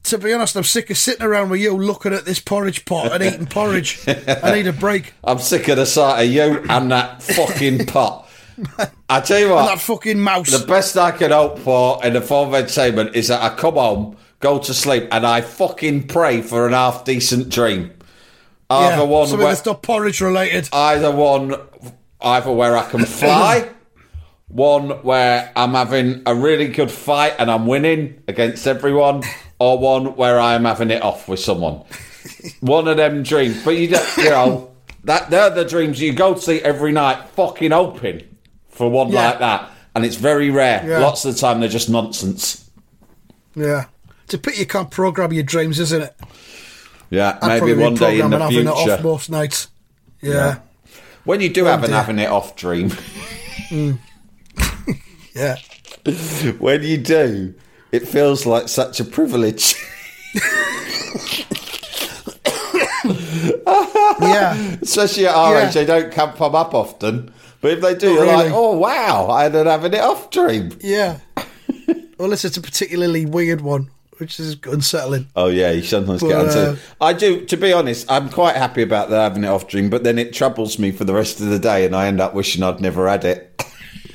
To 0.03 0.17
be 0.17 0.31
honest, 0.31 0.55
I'm 0.55 0.63
sick 0.63 0.89
of 0.89 0.97
sitting 0.97 1.21
around 1.21 1.49
with 1.49 1.59
you 1.59 1.75
looking 1.75 2.13
at 2.13 2.23
this 2.23 2.39
porridge 2.39 2.85
pot 2.85 3.11
and 3.11 3.21
eating 3.21 3.45
porridge. 3.45 3.99
I 4.07 4.53
need 4.53 4.67
a 4.67 4.71
break. 4.71 5.15
I'm 5.21 5.39
sick 5.39 5.67
of 5.67 5.75
the 5.75 5.85
sight 5.85 6.23
of 6.23 6.31
you 6.31 6.63
and 6.69 6.89
that 6.93 7.23
fucking 7.23 7.85
pot. 7.87 8.24
I 9.09 9.21
tell 9.21 9.39
you 9.39 9.45
And 9.47 9.55
what, 9.55 9.65
that 9.67 9.81
fucking 9.81 10.19
mouse. 10.19 10.57
the 10.57 10.65
best 10.65 10.97
I 10.97 11.11
can 11.11 11.31
hope 11.31 11.59
for 11.59 12.03
in 12.05 12.13
the 12.13 12.21
form 12.21 12.49
of 12.49 12.55
entertainment 12.55 13.15
is 13.15 13.27
that 13.27 13.41
I 13.41 13.55
come 13.55 13.75
home, 13.75 14.17
go 14.39 14.59
to 14.59 14.73
sleep, 14.73 15.07
and 15.11 15.25
I 15.25 15.41
fucking 15.41 16.07
pray 16.07 16.41
for 16.41 16.67
an 16.67 16.73
half 16.73 17.05
decent 17.05 17.49
dream. 17.49 17.91
Either 18.69 18.97
yeah, 18.97 19.03
one 19.03 19.27
something 19.27 19.43
where, 19.45 19.53
that's 19.53 19.65
not 19.65 19.83
porridge 19.83 20.21
related. 20.21 20.69
either 20.73 21.11
one, 21.11 21.55
either 22.21 22.51
where 22.51 22.75
I 22.75 22.89
can 22.89 23.05
fly, 23.05 23.69
one 24.47 24.89
where 25.03 25.51
I'm 25.55 25.73
having 25.73 26.23
a 26.25 26.33
really 26.33 26.69
good 26.69 26.91
fight 26.91 27.35
and 27.37 27.51
I'm 27.51 27.67
winning 27.67 28.23
against 28.27 28.65
everyone, 28.65 29.23
or 29.59 29.77
one 29.77 30.15
where 30.15 30.39
I 30.39 30.55
am 30.55 30.65
having 30.65 30.91
it 30.91 31.03
off 31.03 31.27
with 31.27 31.39
someone. 31.39 31.83
one 32.61 32.87
of 32.87 32.97
them 32.97 33.21
dreams, 33.23 33.63
but 33.63 33.71
you 33.71 33.89
don't, 33.89 34.17
you 34.17 34.29
know 34.29 34.71
that 35.03 35.29
they're 35.29 35.51
the 35.51 35.65
dreams 35.65 36.01
you 36.01 36.13
go 36.13 36.33
to 36.33 36.41
sleep 36.41 36.63
every 36.63 36.91
night, 36.91 37.29
fucking 37.35 37.69
hoping 37.71 38.23
for 38.75 38.89
one 38.89 39.09
Yeah. 39.11 39.29
like 39.29 39.39
that, 39.39 39.71
and 39.95 40.05
it's 40.05 40.17
very 40.17 40.49
rare. 40.49 40.83
Yeah. 40.85 40.99
Lots 40.99 41.25
of 41.25 41.33
the 41.33 41.39
time 41.39 41.59
they're 41.61 41.69
just 41.69 41.89
nonsense. 41.89 42.69
Yeah. 43.55 43.85
It's 44.25 44.33
a 44.33 44.37
pity 44.37 44.59
you 44.59 44.65
can't 44.65 44.91
program 44.91 45.31
your 45.33 45.43
dreams, 45.43 45.79
isn't 45.79 46.01
it? 46.01 46.15
Yeah, 47.09 47.37
I'd 47.41 47.61
maybe 47.61 47.79
one 47.81 47.93
day 47.95 48.19
in 48.19 48.29
the 48.29 48.39
having 48.39 48.59
it 48.61 48.67
off 48.67 49.03
most 49.03 49.29
nights. 49.29 49.69
Yeah. 50.21 50.59
When 51.23 51.41
you 51.41 51.49
do 51.49 51.65
have 51.65 51.83
an 51.83 51.91
having 51.91 52.19
it 52.19 52.29
off 52.29 52.55
dream, 52.55 52.89
mm. 53.69 53.97
Yeah. 55.35 55.55
when 56.59 56.83
you 56.83 56.97
do, 56.97 57.53
it 57.91 58.07
feels 58.07 58.45
like 58.45 58.67
such 58.67 58.99
a 58.99 59.05
privilege. 59.05 59.75
Yeah. 64.21 64.53
Especially 64.81 65.27
at 65.27 65.35
our 65.35 65.53
Yeah. 65.53 65.67
age, 65.67 65.73
they 65.73 65.85
don't 65.85 66.11
come, 66.11 66.33
them 66.33 66.55
up 66.55 66.73
often. 66.73 67.31
But 67.65 67.71
if 67.73 67.81
they 67.81 67.95
do, 67.95 68.13
you're 68.13 68.27
like, 68.27 68.51
oh 68.53 68.77
wow, 68.77 69.27
I 69.31 69.41
had 69.41 69.55
an 69.55 69.65
having 69.65 69.95
it 69.95 69.99
off 69.99 70.29
dream. 70.29 70.77
Yeah. 70.81 71.17
Unless 72.19 72.45
it's 72.45 72.57
a 72.57 72.61
particularly 72.61 73.25
weird 73.25 73.61
one, 73.61 73.89
which 74.19 74.39
is 74.39 74.55
unsettling. 74.65 75.29
Oh 75.35 75.47
yeah, 75.47 75.71
you 75.71 75.81
sometimes 75.81 76.21
But, 76.21 76.27
get 76.27 76.37
onto. 76.37 76.59
uh, 76.59 76.75
I 77.01 77.13
do. 77.13 77.43
To 77.43 77.57
be 77.57 77.73
honest, 77.73 78.05
I'm 78.11 78.29
quite 78.29 78.55
happy 78.55 78.83
about 78.83 79.09
the 79.09 79.19
having 79.19 79.43
it 79.43 79.47
off 79.47 79.67
dream, 79.67 79.89
but 79.89 80.03
then 80.03 80.19
it 80.19 80.31
troubles 80.31 80.77
me 80.77 80.91
for 80.91 81.05
the 81.05 81.13
rest 81.15 81.41
of 81.41 81.47
the 81.47 81.57
day, 81.57 81.87
and 81.87 81.95
I 81.95 82.05
end 82.05 82.21
up 82.21 82.35
wishing 82.35 82.61
I'd 82.61 82.81
never 82.81 83.09
had 83.09 83.25
it. 83.25 83.63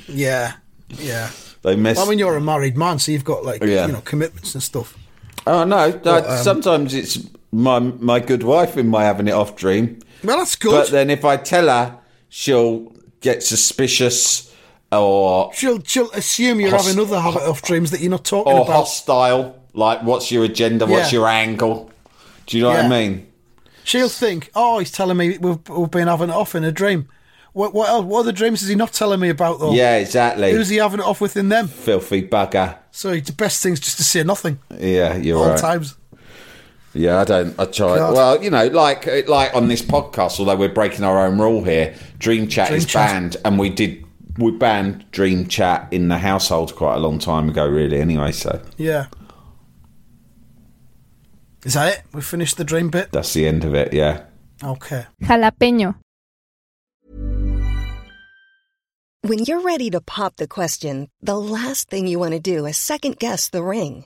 Yeah. 0.07 0.53
Yeah. 0.87 1.29
They 1.61 1.75
miss. 1.75 1.99
I 1.99 2.05
mean, 2.07 2.19
you're 2.19 2.37
a 2.37 2.41
married 2.41 2.77
man, 2.77 2.99
so 2.99 3.11
you've 3.11 3.25
got 3.25 3.43
like 3.43 3.61
Yeah. 3.61 3.85
you 3.87 3.91
know 3.91 4.01
commitments 4.01 4.53
and 4.55 4.63
stuff. 4.63 4.97
oh 5.45 5.65
no, 5.65 5.89
no 5.89 5.97
But, 5.99 6.29
um, 6.29 6.37
sometimes 6.37 6.93
it's 6.93 7.19
my 7.51 7.79
my 7.79 8.21
good 8.21 8.43
wife 8.43 8.77
in 8.77 8.87
my 8.87 9.03
having 9.03 9.27
it 9.27 9.33
off 9.33 9.57
dream. 9.57 9.99
Well, 10.23 10.37
that's 10.37 10.55
good. 10.55 10.71
But 10.71 10.89
then 10.91 11.09
if 11.09 11.25
I 11.25 11.35
tell 11.35 11.67
her, 11.67 11.97
she'll 12.29 12.93
get 13.21 13.43
suspicious 13.43 14.53
or 14.91 15.53
she'll 15.53 15.81
she'll 15.83 16.11
assume 16.11 16.59
you're 16.59 16.69
Host- 16.71 16.87
having 16.87 17.01
other 17.01 17.19
habit 17.19 17.43
of 17.43 17.61
dreams 17.61 17.91
that 17.91 18.01
you're 18.01 18.11
not 18.11 18.25
talking 18.25 18.51
or 18.53 18.61
about. 18.63 18.73
hostile. 18.75 19.55
Like, 19.73 20.03
what's 20.03 20.31
your 20.31 20.43
agenda? 20.43 20.85
What's 20.85 21.13
Yeah. 21.13 21.19
your 21.19 21.27
angle? 21.29 21.89
Do 22.47 22.57
you 22.57 22.63
know 22.63 22.69
what 22.71 22.79
I 22.79 22.81
Yeah. 22.83 22.89
mean? 22.89 23.27
She'll 23.85 24.09
think, 24.09 24.51
"Oh, 24.53 24.79
he's 24.79 24.91
telling 24.91 25.15
me 25.17 25.37
we've, 25.39 25.57
we've 25.69 25.89
been 25.89 26.07
having 26.07 26.29
it 26.29 26.35
off 26.35 26.55
in 26.55 26.63
a 26.65 26.71
dream." 26.71 27.07
What 27.53 27.73
what 27.73 27.89
else, 27.89 28.05
what 28.05 28.19
other 28.21 28.31
dreams 28.31 28.61
is 28.61 28.67
he 28.69 28.75
not 28.75 28.93
telling 28.93 29.19
me 29.19 29.29
about 29.29 29.59
though? 29.59 29.73
Yeah, 29.73 29.95
exactly. 29.97 30.51
Who's 30.51 30.69
he 30.69 30.77
having 30.77 30.99
it 30.99 31.05
off 31.05 31.19
with 31.21 31.35
in 31.37 31.49
them? 31.49 31.67
Filthy 31.67 32.21
bugger. 32.27 32.75
So 32.91 33.15
the 33.19 33.31
best 33.33 33.61
thing's 33.63 33.79
just 33.79 33.97
to 33.97 34.03
say 34.03 34.23
nothing 34.23 34.59
Yeah, 34.79 35.15
you're 35.17 35.37
all 35.39 35.49
right. 35.51 35.57
times. 35.59 35.95
Yeah, 36.93 37.19
I 37.19 37.23
don't. 37.23 37.57
I 37.59 37.65
try. 37.65 37.97
God. 37.97 38.13
Well, 38.13 38.43
you 38.43 38.49
know, 38.49 38.67
like 38.67 39.05
like 39.27 39.53
on 39.53 39.67
this 39.67 39.81
podcast, 39.81 40.39
although 40.39 40.55
we're 40.57 40.69
breaking 40.69 41.05
our 41.05 41.25
own 41.25 41.39
rule 41.39 41.63
here, 41.63 41.95
Dream 42.19 42.47
Chat 42.47 42.67
Dream 42.67 42.77
is 42.77 42.85
Chat. 42.85 43.09
banned, 43.09 43.37
and 43.45 43.57
we 43.57 43.69
did 43.69 44.05
we 44.37 44.51
banned 44.51 45.09
Dream 45.11 45.47
Chat 45.47 45.87
in 45.91 46.09
the 46.09 46.17
household 46.17 46.75
quite 46.75 46.95
a 46.95 46.99
long 46.99 47.19
time 47.19 47.49
ago, 47.49 47.65
really. 47.67 47.99
Anyway, 47.99 48.31
so 48.31 48.61
Yeah. 48.77 49.07
Is 51.63 51.75
that 51.75 51.93
it? 51.99 52.03
We 52.11 52.21
finished 52.21 52.57
the 52.57 52.63
dream 52.63 52.89
bit. 52.89 53.11
that's 53.11 53.33
the 53.33 53.45
end 53.47 53.63
of 53.63 53.75
it. 53.75 53.93
Yeah. 53.93 54.23
Okay. 54.63 55.05
Jalapeño. 55.21 55.95
When 59.23 59.39
you're 59.45 59.61
ready 59.61 59.91
to 59.91 60.01
pop 60.01 60.37
the 60.37 60.47
question, 60.47 61.07
the 61.21 61.37
last 61.37 61.89
thing 61.89 62.07
you 62.07 62.17
want 62.17 62.33
to 62.33 62.39
do 62.39 62.65
is 62.65 62.77
second 62.77 63.19
guess 63.19 63.49
the 63.49 63.61
ring. 63.63 64.05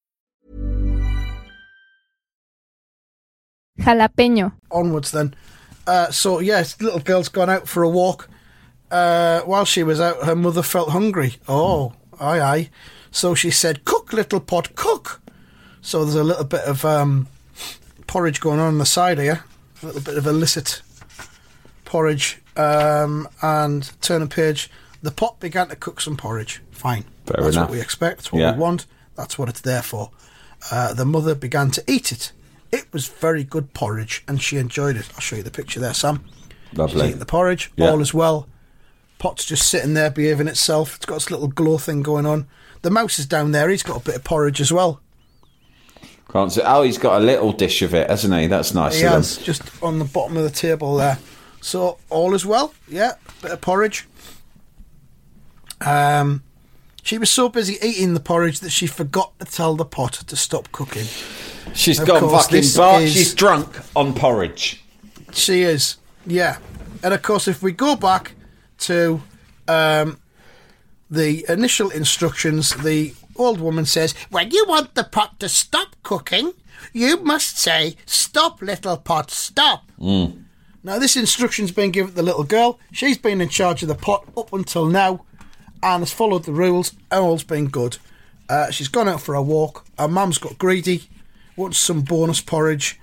Jalapeño. 3.83 4.51
Onwards 4.71 5.11
then. 5.11 5.33
Uh, 5.87 6.11
so 6.11 6.39
yes, 6.39 6.79
little 6.81 6.99
girl's 6.99 7.29
gone 7.29 7.49
out 7.49 7.67
for 7.67 7.83
a 7.83 7.89
walk. 7.89 8.29
Uh, 8.89 9.41
while 9.41 9.65
she 9.65 9.83
was 9.83 9.99
out, 10.01 10.23
her 10.25 10.35
mother 10.35 10.61
felt 10.63 10.89
hungry. 10.89 11.35
Oh, 11.47 11.93
aye, 12.19 12.39
aye. 12.41 12.69
So 13.11 13.35
she 13.35 13.49
said, 13.51 13.83
"Cook, 13.85 14.13
little 14.13 14.39
pot, 14.39 14.75
cook." 14.75 15.21
So 15.81 16.03
there's 16.03 16.15
a 16.15 16.23
little 16.23 16.43
bit 16.45 16.61
of 16.61 16.85
um, 16.85 17.27
porridge 18.07 18.39
going 18.39 18.59
on 18.59 18.67
on 18.67 18.77
the 18.77 18.85
side 18.85 19.17
here. 19.17 19.43
A 19.81 19.85
little 19.87 20.01
bit 20.01 20.17
of 20.17 20.27
illicit 20.27 20.81
porridge. 21.85 22.37
Um, 22.57 23.27
and 23.41 23.89
turn 24.01 24.21
a 24.21 24.27
page. 24.27 24.69
The 25.01 25.11
pot 25.11 25.39
began 25.39 25.69
to 25.69 25.75
cook 25.75 26.01
some 26.01 26.17
porridge. 26.17 26.61
Fine. 26.71 27.05
Fair 27.25 27.41
That's 27.43 27.55
enough. 27.55 27.69
what 27.69 27.75
we 27.75 27.81
expect. 27.81 28.17
That's 28.17 28.31
what 28.33 28.39
Yeah. 28.41 28.51
we 28.53 28.59
want. 28.59 28.85
That's 29.15 29.39
what 29.39 29.47
it's 29.49 29.61
there 29.61 29.81
for. 29.81 30.11
Uh, 30.69 30.93
the 30.93 31.05
mother 31.05 31.33
began 31.33 31.71
to 31.71 31.83
eat 31.87 32.11
it. 32.11 32.33
It 32.71 32.91
was 32.93 33.07
very 33.07 33.43
good 33.43 33.73
porridge, 33.73 34.23
and 34.27 34.41
she 34.41 34.57
enjoyed 34.57 34.95
it. 34.95 35.09
I'll 35.13 35.19
show 35.19 35.35
you 35.35 35.43
the 35.43 35.51
picture 35.51 35.79
there, 35.79 35.93
Sam. 35.93 36.23
She's 36.69 36.77
Lovely. 36.79 37.07
eating 37.07 37.19
the 37.19 37.25
porridge. 37.25 37.71
Yeah. 37.75 37.89
All 37.89 37.99
is 38.01 38.13
well. 38.13 38.47
Pot's 39.19 39.45
just 39.45 39.69
sitting 39.69 39.93
there 39.93 40.09
behaving 40.09 40.47
itself. 40.47 40.95
It's 40.95 41.05
got 41.05 41.17
its 41.17 41.29
little 41.31 41.47
glow 41.47 41.77
thing 41.77 42.01
going 42.01 42.25
on. 42.25 42.47
The 42.81 42.89
mouse 42.89 43.19
is 43.19 43.25
down 43.25 43.51
there. 43.51 43.69
He's 43.69 43.83
got 43.83 43.97
a 44.01 44.03
bit 44.03 44.15
of 44.15 44.23
porridge 44.23 44.61
as 44.61 44.71
well. 44.71 45.01
Can't 46.31 46.51
say. 46.51 46.61
Oh, 46.65 46.81
he's 46.83 46.97
got 46.97 47.21
a 47.21 47.25
little 47.25 47.51
dish 47.51 47.81
of 47.81 47.93
it, 47.93 48.09
hasn't 48.09 48.33
he? 48.33 48.47
That's 48.47 48.73
nice 48.73 48.97
He 48.97 49.03
has 49.03 49.37
just 49.37 49.63
on 49.83 49.99
the 49.99 50.05
bottom 50.05 50.37
of 50.37 50.43
the 50.43 50.49
table 50.49 50.95
there. 50.95 51.19
So 51.59 51.97
all 52.09 52.33
is 52.33 52.45
well. 52.45 52.73
Yeah, 52.87 53.13
bit 53.41 53.51
of 53.51 53.61
porridge. 53.61 54.07
Um, 55.81 56.43
she 57.03 57.17
was 57.17 57.29
so 57.29 57.49
busy 57.49 57.77
eating 57.81 58.13
the 58.13 58.19
porridge 58.19 58.59
that 58.59 58.69
she 58.69 58.87
forgot 58.87 59.37
to 59.39 59.45
tell 59.45 59.75
the 59.75 59.85
pot 59.85 60.13
to 60.13 60.35
stop 60.35 60.71
cooking. 60.71 61.05
She's 61.73 61.99
Of 61.99 62.07
gone 62.07 62.19
course, 62.21 62.45
fucking 62.47 62.63
bar. 62.75 63.01
is- 63.01 63.13
She's 63.13 63.33
drunk 63.33 63.67
on 63.95 64.13
porridge. 64.13 64.83
She 65.33 65.61
is, 65.61 65.97
yeah. 66.25 66.57
And 67.03 67.13
of 67.13 67.21
course, 67.21 67.47
if 67.47 67.63
we 67.63 67.71
go 67.71 67.95
back 67.95 68.33
to 68.79 69.21
um, 69.67 70.19
the 71.09 71.45
initial 71.49 71.89
instructions, 71.89 72.71
the 72.83 73.13
old 73.35 73.59
woman 73.61 73.85
says, 73.85 74.13
When 74.29 74.51
you 74.51 74.65
want 74.67 74.95
the 74.95 75.03
pot 75.03 75.39
to 75.39 75.49
stop 75.49 75.95
cooking, 76.03 76.53
you 76.93 77.17
must 77.23 77.57
say, 77.57 77.95
Stop, 78.05 78.61
little 78.61 78.97
pot, 78.97 79.31
stop. 79.31 79.89
Now, 80.83 80.97
this 80.99 81.15
instruction's 81.15 81.71
been 81.71 81.91
given 81.91 82.09
to 82.11 82.15
the 82.15 82.23
little 82.23 82.43
girl. 82.43 82.79
She's 82.91 83.17
been 83.17 83.39
in 83.39 83.49
charge 83.49 83.81
of 83.83 83.87
the 83.87 83.95
pot 83.95 84.25
up 84.35 84.51
until 84.51 84.85
now 84.87 85.25
and 85.83 86.01
has 86.01 86.11
followed 86.13 86.43
the 86.45 86.51
rules, 86.51 86.93
and 87.11 87.21
all's 87.23 87.43
been 87.43 87.67
good. 87.67 87.97
Uh, 88.49 88.69
she's 88.71 88.87
gone 88.87 89.07
out 89.07 89.21
for 89.21 89.35
a 89.35 89.41
walk. 89.41 89.85
Her 89.97 90.07
mum's 90.07 90.37
got 90.37 90.57
greedy, 90.57 91.09
wants 91.55 91.77
some 91.79 92.01
bonus 92.01 92.41
porridge, 92.41 92.99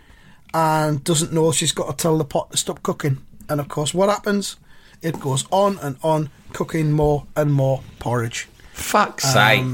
and 0.55 1.03
doesn't 1.05 1.33
know 1.33 1.53
she's 1.53 1.73
got 1.73 1.91
to 1.91 1.97
tell 2.03 2.19
the 2.19 2.25
pot 2.25 2.51
to 2.51 2.57
stop 2.57 2.83
cooking. 2.83 3.19
And 3.49 3.61
of 3.61 3.69
course, 3.69 3.95
what 3.95 4.09
happens? 4.11 4.57
It 5.01 5.21
goes 5.21 5.47
on 5.51 5.79
and 5.81 5.97
on, 6.03 6.31
cooking 6.53 6.93
more 6.93 7.27
and 7.37 7.53
more 7.53 7.83
porridge. 7.99 8.49
Fuck's 8.73 9.25
sake. 9.33 9.65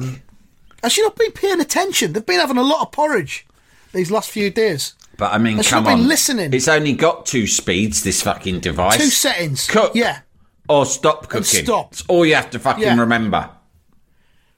Has 0.82 0.92
she 0.92 1.02
not 1.02 1.16
been 1.16 1.32
paying 1.32 1.60
attention? 1.60 2.12
They've 2.12 2.24
been 2.24 2.40
having 2.40 2.58
a 2.58 2.62
lot 2.62 2.82
of 2.82 2.92
porridge 2.92 3.46
these 3.92 4.10
last 4.10 4.30
few 4.30 4.50
days. 4.50 4.94
But 5.16 5.32
I 5.32 5.38
mean, 5.38 5.56
Has 5.56 5.66
she 5.66 5.70
come 5.70 5.86
on. 5.86 6.08
listening? 6.08 6.52
It's 6.52 6.68
only 6.68 6.92
got 6.92 7.24
two 7.26 7.46
speeds, 7.46 8.02
this 8.02 8.22
fucking 8.22 8.60
device. 8.60 8.98
Two 8.98 9.06
settings. 9.10 9.66
Cook. 9.66 9.92
Yeah. 9.94 10.20
Or 10.68 10.86
stop 10.86 11.28
cooking. 11.28 11.64
stop. 11.64 11.92
It's 11.92 12.02
all 12.08 12.24
you 12.24 12.34
have 12.34 12.50
to 12.50 12.58
fucking 12.58 12.82
Yeah. 12.82 12.98
remember. 12.98 13.50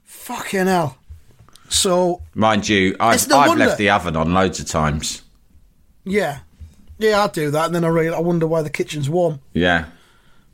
Fucking 0.05 0.67
hell. 0.67 0.99
So, 1.69 2.23
Mind 2.35 2.69
you, 2.69 2.95
I've, 3.01 3.27
no 3.29 3.39
I've 3.39 3.49
wonder- 3.49 3.67
left 3.67 3.79
the 3.79 3.91
oven 3.91 4.15
on 4.17 4.33
loads 4.35 4.61
of 4.61 4.67
times. 4.67 5.23
yeah. 6.05 6.39
Yeah, 6.99 7.25
I 7.25 7.27
do 7.29 7.51
that, 7.51 7.67
and 7.67 7.75
then 7.75 7.85
I 7.85 7.89
really, 7.89 8.15
I 8.15 8.21
wonder 8.21 8.47
why 8.47 8.63
the 8.63 8.71
kitchen's 8.71 9.11
warm. 9.11 9.41
Yeah. 9.53 9.85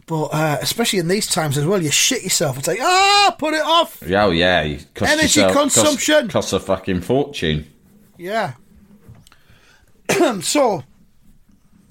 But 0.07 0.25
uh, 0.33 0.59
especially 0.61 0.99
in 0.99 1.07
these 1.07 1.29
times 1.29 1.57
as 1.57 1.65
well, 1.65 1.81
you 1.81 1.93
shit 1.93 2.25
yourself. 2.25 2.59
It's 2.59 2.67
like, 2.67 2.81
ah, 2.83 3.37
put 3.39 3.55
it 3.55 3.61
off. 3.63 4.03
Yeah, 4.05 4.25
Oh, 4.25 4.31
yeah. 4.31 4.63
You 4.63 4.79
cost 4.93 5.13
Energy 5.13 5.41
yourself, 5.41 5.53
cost- 5.53 5.75
consumption. 5.77 6.29
Costs, 6.29 6.53
a 6.53 6.59
fucking 6.59 7.03
fortune. 7.03 7.71
Yeah. 8.19 8.55
so, 10.41 10.83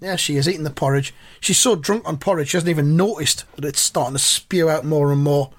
yeah, 0.01 0.15
she 0.17 0.35
is 0.35 0.49
eating 0.49 0.63
the 0.63 0.69
porridge. 0.71 1.13
She's 1.39 1.57
so 1.57 1.75
drunk 1.75 2.07
on 2.07 2.17
porridge, 2.17 2.49
she 2.49 2.57
hasn't 2.57 2.69
even 2.69 2.97
noticed 2.97 3.45
that 3.55 3.65
it's 3.65 3.79
starting 3.79 4.13
to 4.15 4.19
spew 4.19 4.69
out 4.69 4.83
more 4.83 5.11
and 5.11 5.21
more, 5.23 5.51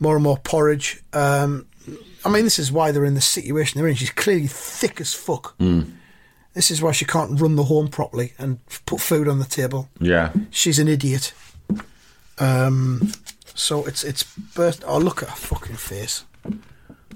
more 0.00 0.16
and 0.16 0.24
more 0.24 0.38
porridge. 0.38 1.02
Um, 1.12 1.66
I 2.24 2.28
mean, 2.30 2.44
this 2.44 2.58
is 2.58 2.72
why 2.72 2.90
they're 2.92 3.04
in 3.04 3.14
the 3.14 3.20
situation 3.20 3.78
they're 3.78 3.88
in. 3.88 3.94
She's 3.94 4.10
clearly 4.10 4.46
thick 4.46 5.00
as 5.00 5.14
fuck. 5.14 5.56
This 6.52 6.70
is 6.70 6.82
why 6.82 6.90
she 6.92 7.04
can't 7.04 7.40
run 7.40 7.54
the 7.56 7.64
home 7.64 7.88
properly 7.88 8.32
and 8.36 8.58
put 8.84 9.00
food 9.00 9.28
on 9.28 9.38
the 9.38 9.44
table. 9.44 9.88
Yeah. 10.00 10.32
She's 10.50 10.78
an 10.80 10.88
idiot. 10.88 11.32
Um, 12.38 13.12
so 13.54 13.84
it's 13.84 14.02
it's 14.02 14.24
burst. 14.24 14.82
Oh, 14.86 14.98
look 14.98 15.22
at 15.22 15.28
her 15.28 15.36
fucking 15.36 15.76
face. 15.76 16.24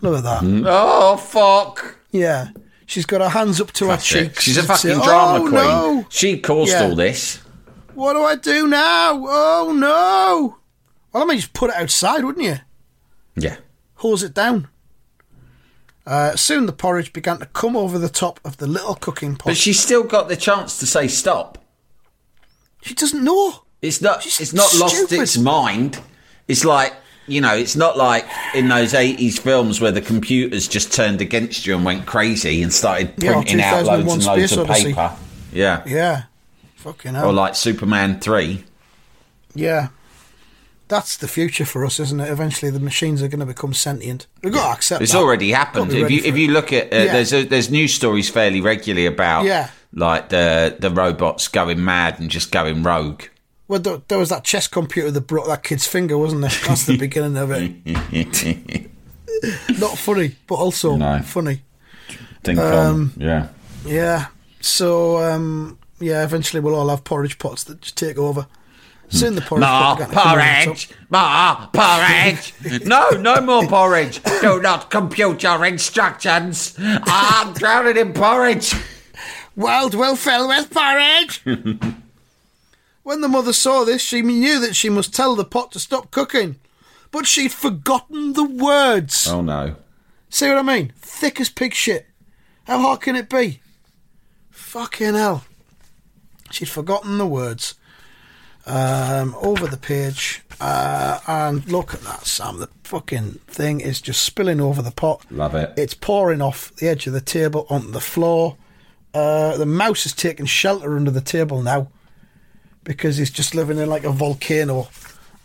Look 0.00 0.18
at 0.18 0.24
that. 0.24 0.42
Oh, 0.66 1.16
fuck. 1.16 1.96
Yeah. 2.10 2.48
She's 2.86 3.06
got 3.06 3.20
her 3.20 3.28
hands 3.30 3.60
up 3.60 3.72
to 3.72 3.88
her 3.90 3.96
cheeks. 3.96 4.42
She's 4.42 4.58
a 4.58 4.62
fucking 4.62 5.00
drama 5.00 5.38
"Oh, 5.44 5.48
queen. 5.48 5.52
No. 5.52 6.06
She 6.10 6.38
caused 6.38 6.70
Yeah. 6.72 6.84
all 6.84 6.94
this. 6.94 7.38
What 7.94 8.14
do 8.14 8.22
I 8.22 8.34
do 8.36 8.66
now? 8.68 9.12
Oh 9.26 9.72
no! 9.74 10.58
Well, 11.12 11.22
I 11.22 11.26
mean, 11.26 11.38
just 11.38 11.52
put 11.52 11.70
it 11.70 11.76
outside, 11.76 12.24
wouldn't 12.24 12.44
you? 12.44 12.56
Yeah. 13.36 13.56
Hose 13.96 14.22
it 14.22 14.34
down. 14.34 14.68
Uh, 16.06 16.36
soon 16.36 16.66
the 16.66 16.72
porridge 16.72 17.12
began 17.12 17.38
to 17.38 17.46
come 17.46 17.76
over 17.76 17.98
the 17.98 18.08
top 18.10 18.38
of 18.44 18.58
the 18.58 18.66
little 18.66 18.94
cooking 18.96 19.36
pot. 19.36 19.46
But 19.50 19.56
she's 19.56 19.80
still 19.80 20.02
got 20.02 20.28
the 20.28 20.36
chance 20.36 20.78
to 20.80 20.86
say 20.86 21.08
stop. 21.08 21.58
she 22.82 22.94
doesn't 22.94 23.24
know. 23.24 23.62
It's 23.80 24.00
not. 24.02 24.22
She's 24.22 24.40
it's 24.40 24.52
not 24.52 24.74
lost 24.78 25.10
its 25.12 25.38
mind. 25.38 26.00
It's 26.48 26.64
like 26.64 26.92
you 27.26 27.40
know. 27.40 27.54
It's 27.54 27.76
not 27.76 27.96
like 27.96 28.26
in 28.54 28.68
those 28.68 28.94
eighties 28.94 29.38
films 29.38 29.80
where 29.80 29.92
the 29.92 30.00
computers 30.00 30.68
just 30.68 30.92
turned 30.92 31.20
against 31.20 31.66
you 31.66 31.74
and 31.76 31.84
went 31.84 32.06
crazy 32.06 32.62
and 32.62 32.72
started 32.72 33.14
Yeah, 33.18 33.32
printing 33.34 33.60
out 33.60 33.84
loads 33.84 34.12
and 34.12 34.24
loads 34.24 34.24
Space 34.50 34.52
of 34.58 34.70
Odyssey. 34.70 34.84
paper. 34.94 35.16
Yeah. 35.52 35.82
Yeah. 35.86 36.22
Fucking 36.76 37.14
hell. 37.14 37.30
Or 37.30 37.32
like 37.32 37.54
Superman 37.54 38.20
three. 38.20 38.64
yeah. 39.54 39.88
That's 40.86 41.16
the 41.16 41.26
future 41.28 41.64
for 41.64 41.82
us, 41.86 41.98
isn't 41.98 42.20
it? 42.20 42.28
Eventually, 42.30 42.70
the 42.70 42.78
machines 42.78 43.22
are 43.22 43.26
going 43.28 43.40
to 43.40 43.46
become 43.46 43.72
sentient. 43.72 44.26
We've 44.42 44.52
got 44.52 44.66
to 44.68 44.72
accept 44.74 45.02
It's 45.02 45.12
that. 45.12 45.18
already 45.18 45.50
happened. 45.50 45.92
If 45.94 46.10
you 46.10 46.18
if 46.18 46.34
it. 46.34 46.38
you 46.38 46.48
look 46.48 46.74
at 46.74 46.92
uh, 46.92 46.96
Yeah. 46.96 47.12
there's 47.14 47.32
a, 47.32 47.44
there's 47.44 47.70
news 47.70 47.94
stories 47.94 48.28
fairly 48.28 48.60
regularly 48.60 49.06
about 49.06 49.44
Yeah. 49.46 49.70
like 49.94 50.28
the 50.28 50.76
the 50.78 50.90
robots 50.90 51.48
going 51.48 51.82
mad 51.82 52.20
and 52.20 52.30
just 52.30 52.52
going 52.52 52.82
rogue. 52.82 53.22
Well, 53.66 53.80
there, 53.80 54.02
there 54.08 54.18
was 54.18 54.28
that 54.28 54.44
chess 54.44 54.68
computer 54.68 55.10
that 55.10 55.22
broke 55.22 55.46
that 55.46 55.62
kid's 55.62 55.86
finger, 55.86 56.18
wasn't 56.18 56.42
there? 56.42 56.50
That's 56.66 56.84
the 56.84 56.96
beginning 57.06 57.36
of 57.36 57.50
it. 57.50 58.88
Not 59.78 59.98
funny, 59.98 60.36
but 60.46 60.56
also 60.56 60.96
No. 60.96 61.20
funny. 61.20 61.62
Think 62.42 62.58
Um, 62.58 63.12
yeah. 63.16 63.48
Yeah. 63.86 64.26
So, 64.60 65.18
um, 65.18 65.78
yeah, 66.00 66.22
eventually 66.24 66.60
we'll 66.60 66.74
all 66.74 66.88
have 66.88 67.04
porridge 67.04 67.38
pots 67.38 67.64
that 67.64 67.80
just 67.80 67.96
take 67.96 68.18
over. 68.18 68.46
Soon 69.10 69.34
the 69.34 69.42
porridge 69.42 69.60
More 69.62 69.70
pot 69.70 69.98
began 69.98 70.08
to 70.08 70.14
come 70.14 70.28
over 70.28 70.40
the 70.40 70.64
porridge! 70.64 70.90
More 71.10 71.68
porridge! 71.72 72.84
no, 72.86 73.10
no 73.10 73.40
more 73.42 73.66
porridge! 73.66 74.22
Do 74.40 74.60
not 74.62 74.90
compute 74.90 75.42
your 75.42 75.64
instructions! 75.64 76.74
I'm 76.78 77.52
drowning 77.52 77.96
in 77.98 78.12
porridge! 78.14 78.74
World 79.56 79.94
will 79.94 80.16
fill 80.16 80.48
with 80.48 80.70
porridge! 80.70 81.42
When 83.04 83.20
the 83.20 83.28
mother 83.28 83.52
saw 83.52 83.84
this, 83.84 84.02
she 84.02 84.22
knew 84.22 84.58
that 84.58 84.74
she 84.74 84.88
must 84.88 85.14
tell 85.14 85.36
the 85.36 85.44
pot 85.44 85.70
to 85.72 85.78
stop 85.78 86.10
cooking. 86.10 86.56
But 87.12 87.26
she'd 87.26 87.52
forgotten 87.52 88.32
the 88.32 88.44
words. 88.44 89.28
Oh 89.28 89.40
no. 89.40 89.76
See 90.30 90.48
what 90.48 90.58
I 90.58 90.62
mean? 90.62 90.92
Thick 90.96 91.40
as 91.40 91.48
pig 91.48 91.74
shit. 91.74 92.06
How 92.64 92.80
hard 92.80 93.02
can 93.02 93.14
it 93.14 93.28
be? 93.28 93.60
Fucking 94.50 95.14
hell. 95.14 95.44
She'd 96.50 96.68
forgotten 96.68 97.18
the 97.18 97.26
words. 97.26 97.74
Um, 98.66 99.36
over 99.40 99.66
the 99.66 99.76
page. 99.76 100.42
Uh, 100.58 101.20
and 101.28 101.70
look 101.70 101.92
at 101.92 102.00
that, 102.00 102.26
Sam. 102.26 102.58
The 102.58 102.70
fucking 102.84 103.40
thing 103.46 103.80
is 103.80 104.00
just 104.00 104.22
spilling 104.22 104.60
over 104.60 104.80
the 104.80 104.90
pot. 104.90 105.24
Love 105.30 105.54
it. 105.54 105.74
It's 105.76 105.94
pouring 105.94 106.40
off 106.40 106.74
the 106.76 106.88
edge 106.88 107.06
of 107.06 107.12
the 107.12 107.20
table 107.20 107.66
onto 107.68 107.90
the 107.90 108.00
floor. 108.00 108.56
Uh, 109.12 109.56
the 109.58 109.66
mouse 109.66 110.04
has 110.04 110.14
taken 110.14 110.46
shelter 110.46 110.96
under 110.96 111.10
the 111.10 111.20
table 111.20 111.62
now 111.62 111.88
because 112.84 113.16
he's 113.16 113.30
just 113.30 113.54
living 113.54 113.78
in 113.78 113.88
like 113.88 114.04
a 114.04 114.10
volcano 114.10 114.88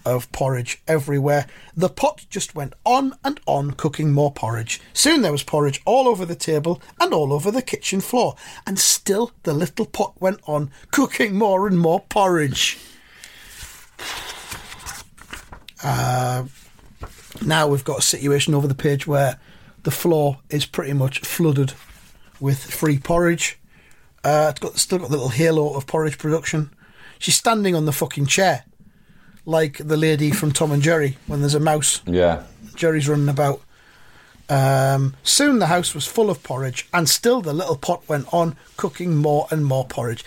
of 0.06 0.32
porridge 0.32 0.82
everywhere. 0.88 1.46
The 1.76 1.90
pot 1.90 2.26
just 2.30 2.56
went 2.56 2.74
on 2.86 3.16
and 3.24 3.40
on 3.46 3.72
cooking 3.72 4.12
more 4.12 4.32
porridge. 4.32 4.82
Soon 4.94 5.22
there 5.22 5.32
was 5.32 5.44
porridge 5.44 5.82
all 5.86 6.08
over 6.08 6.26
the 6.26 6.36
table 6.36 6.82
and 7.00 7.14
all 7.14 7.34
over 7.34 7.52
the 7.52 7.62
kitchen 7.62 8.02
floor. 8.02 8.36
And 8.66 8.80
still 8.80 9.32
the 9.44 9.54
little 9.54 9.86
pot 9.86 10.14
went 10.20 10.40
on 10.46 10.72
cooking 10.92 11.38
more 11.38 11.68
and 11.68 11.80
more 11.80 12.02
porridge. 12.02 12.78
Uh, 15.84 16.46
now 17.46 17.68
we've 17.68 17.84
got 17.84 18.00
a 18.00 18.04
situation 18.04 18.54
over 18.54 18.68
the 18.68 18.76
page 18.76 19.08
where 19.08 19.40
the 19.84 19.92
floor 19.92 20.40
is 20.50 20.66
pretty 20.66 20.94
much 20.94 21.20
flooded 21.20 21.74
with 22.40 22.64
free 22.64 22.98
porridge. 22.98 23.58
Uh, 24.24 24.48
it's 24.50 24.60
got 24.60 24.78
still 24.78 24.98
got 24.98 25.10
the 25.10 25.16
little 25.16 25.30
halo 25.30 25.74
of 25.76 25.88
porridge 25.88 26.18
production. 26.18 26.72
She's 27.20 27.36
standing 27.36 27.76
on 27.76 27.86
the 27.86 27.92
fucking 27.92 28.26
chair, 28.26 28.64
like 29.46 29.78
the 29.78 29.98
lady 29.98 30.32
from 30.32 30.52
Tom 30.52 30.72
and 30.72 30.82
Jerry 30.82 31.18
when 31.28 31.42
there's 31.42 31.54
a 31.56 31.60
mouse. 31.60 32.02
Yeah. 32.08 32.44
Jerry's 32.76 33.08
running 33.08 33.30
about. 33.30 33.62
Um, 34.50 35.16
soon 35.22 35.60
the 35.60 35.68
house 35.68 35.94
was 35.94 36.08
full 36.08 36.30
of 36.32 36.42
porridge, 36.42 36.88
and 36.94 37.08
still 37.08 37.42
the 37.42 37.54
little 37.54 37.76
pot 37.78 38.08
went 38.10 38.34
on 38.34 38.56
cooking 38.78 39.16
more 39.16 39.48
and 39.52 39.64
more 39.64 39.86
porridge. 39.86 40.26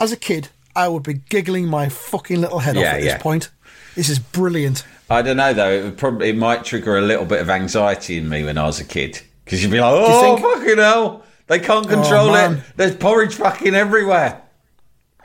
As 0.00 0.10
a 0.10 0.16
kid, 0.16 0.48
I 0.74 0.88
would 0.88 1.04
be 1.04 1.14
giggling 1.28 1.68
my 1.68 1.88
fucking 1.88 2.40
little 2.40 2.58
head 2.58 2.74
Yeah, 2.74 2.80
off 2.88 2.94
at 2.94 3.02
yeah. 3.02 3.12
this 3.14 3.22
point. 3.22 3.50
This 3.94 4.08
is 4.08 4.18
brilliant. 4.18 4.84
I 5.08 5.22
don't 5.22 5.36
know 5.36 5.52
though. 5.52 5.70
It 5.70 5.84
would 5.84 5.98
probably 5.98 6.30
it 6.30 6.36
might 6.36 6.64
trigger 6.64 6.96
a 6.98 7.02
little 7.02 7.24
bit 7.24 7.40
of 7.40 7.50
anxiety 7.50 8.16
in 8.18 8.28
me 8.28 8.42
when 8.44 8.56
I 8.58 8.64
was 8.64 8.80
a 8.80 8.84
kid 8.84 9.20
because 9.44 9.62
you'd 9.62 9.70
be 9.70 9.80
like, 9.80 9.92
you 9.92 10.04
"Oh 10.06 10.36
think- 10.36 10.40
fucking 10.40 10.78
hell! 10.78 11.22
They 11.46 11.58
can't 11.60 11.88
control 11.88 12.34
it. 12.34 12.60
There's 12.76 12.96
porridge 12.96 13.34
fucking 13.34 13.74
everywhere." 13.74 14.40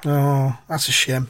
Oh, 0.05 0.57
that's 0.67 0.87
a 0.87 0.91
shame. 0.91 1.27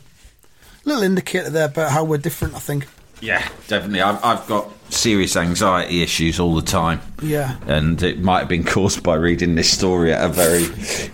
Little 0.84 1.04
indicator 1.04 1.50
there 1.50 1.66
about 1.68 1.92
how 1.92 2.04
we're 2.04 2.18
different, 2.18 2.56
I 2.56 2.60
think. 2.60 2.88
Yeah, 3.22 3.48
definitely. 3.68 4.02
I've, 4.02 4.24
I've 4.24 4.46
got 4.48 4.70
serious 4.92 5.36
anxiety 5.36 6.02
issues 6.04 6.40
all 6.40 6.54
the 6.56 6.62
time. 6.62 7.02
Yeah. 7.22 7.58
and 7.66 8.02
it 8.04 8.20
might 8.20 8.40
have 8.40 8.50
been 8.50 8.64
caused 8.66 9.02
by 9.02 9.16
reading 9.16 9.56
this 9.56 9.72
story 9.72 10.14
at 10.14 10.24
a 10.24 10.30
very 10.32 10.66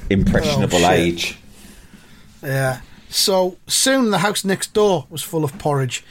impressionable 0.10 0.84
Oh, 0.84 0.90
age. 0.92 1.38
Yeah. 2.44 2.82
So 3.10 3.58
soon 3.68 4.10
the 4.12 4.18
house 4.20 4.44
next 4.44 4.74
door 4.74 5.06
was 5.10 5.22
full 5.22 5.44
of 5.44 5.58
porridge, 5.60 6.04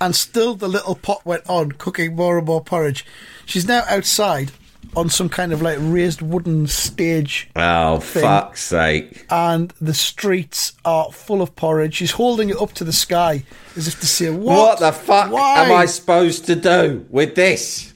and 0.00 0.14
still 0.14 0.54
the 0.54 0.68
little 0.68 0.94
pot 0.94 1.24
went 1.24 1.48
on 1.48 1.72
cooking 1.72 2.14
more 2.14 2.38
and 2.38 2.46
more 2.46 2.62
porridge. 2.62 3.04
She's 3.46 3.66
now 3.66 3.82
outside 3.88 4.52
on 4.96 5.08
some 5.10 5.28
kind 5.28 5.52
of 5.52 5.60
like 5.60 5.76
raised 5.80 6.22
wooden 6.22 6.66
stage, 6.66 7.50
Oh, 7.54 8.00
Thing. 8.00 8.22
fuck's 8.22 8.62
sake! 8.62 9.26
and 9.30 9.72
the 9.80 9.92
streets 9.94 10.72
are 10.84 11.12
full 11.12 11.42
of 11.42 11.54
porridge. 11.56 11.94
She's 11.96 12.12
holding 12.12 12.48
it 12.50 12.60
up 12.60 12.72
to 12.74 12.84
the 12.84 12.92
sky 12.92 13.44
as 13.76 13.86
if 13.86 14.00
to 14.00 14.06
say, 14.06 14.30
"What, 14.30 14.56
What, 14.56 14.78
the 14.80 14.92
fuck 14.92 15.30
Why? 15.30 15.64
am 15.64 15.72
I 15.76 15.84
supposed 15.86 16.46
to 16.46 16.56
do 16.56 17.06
with 17.10 17.34
this? 17.34 17.92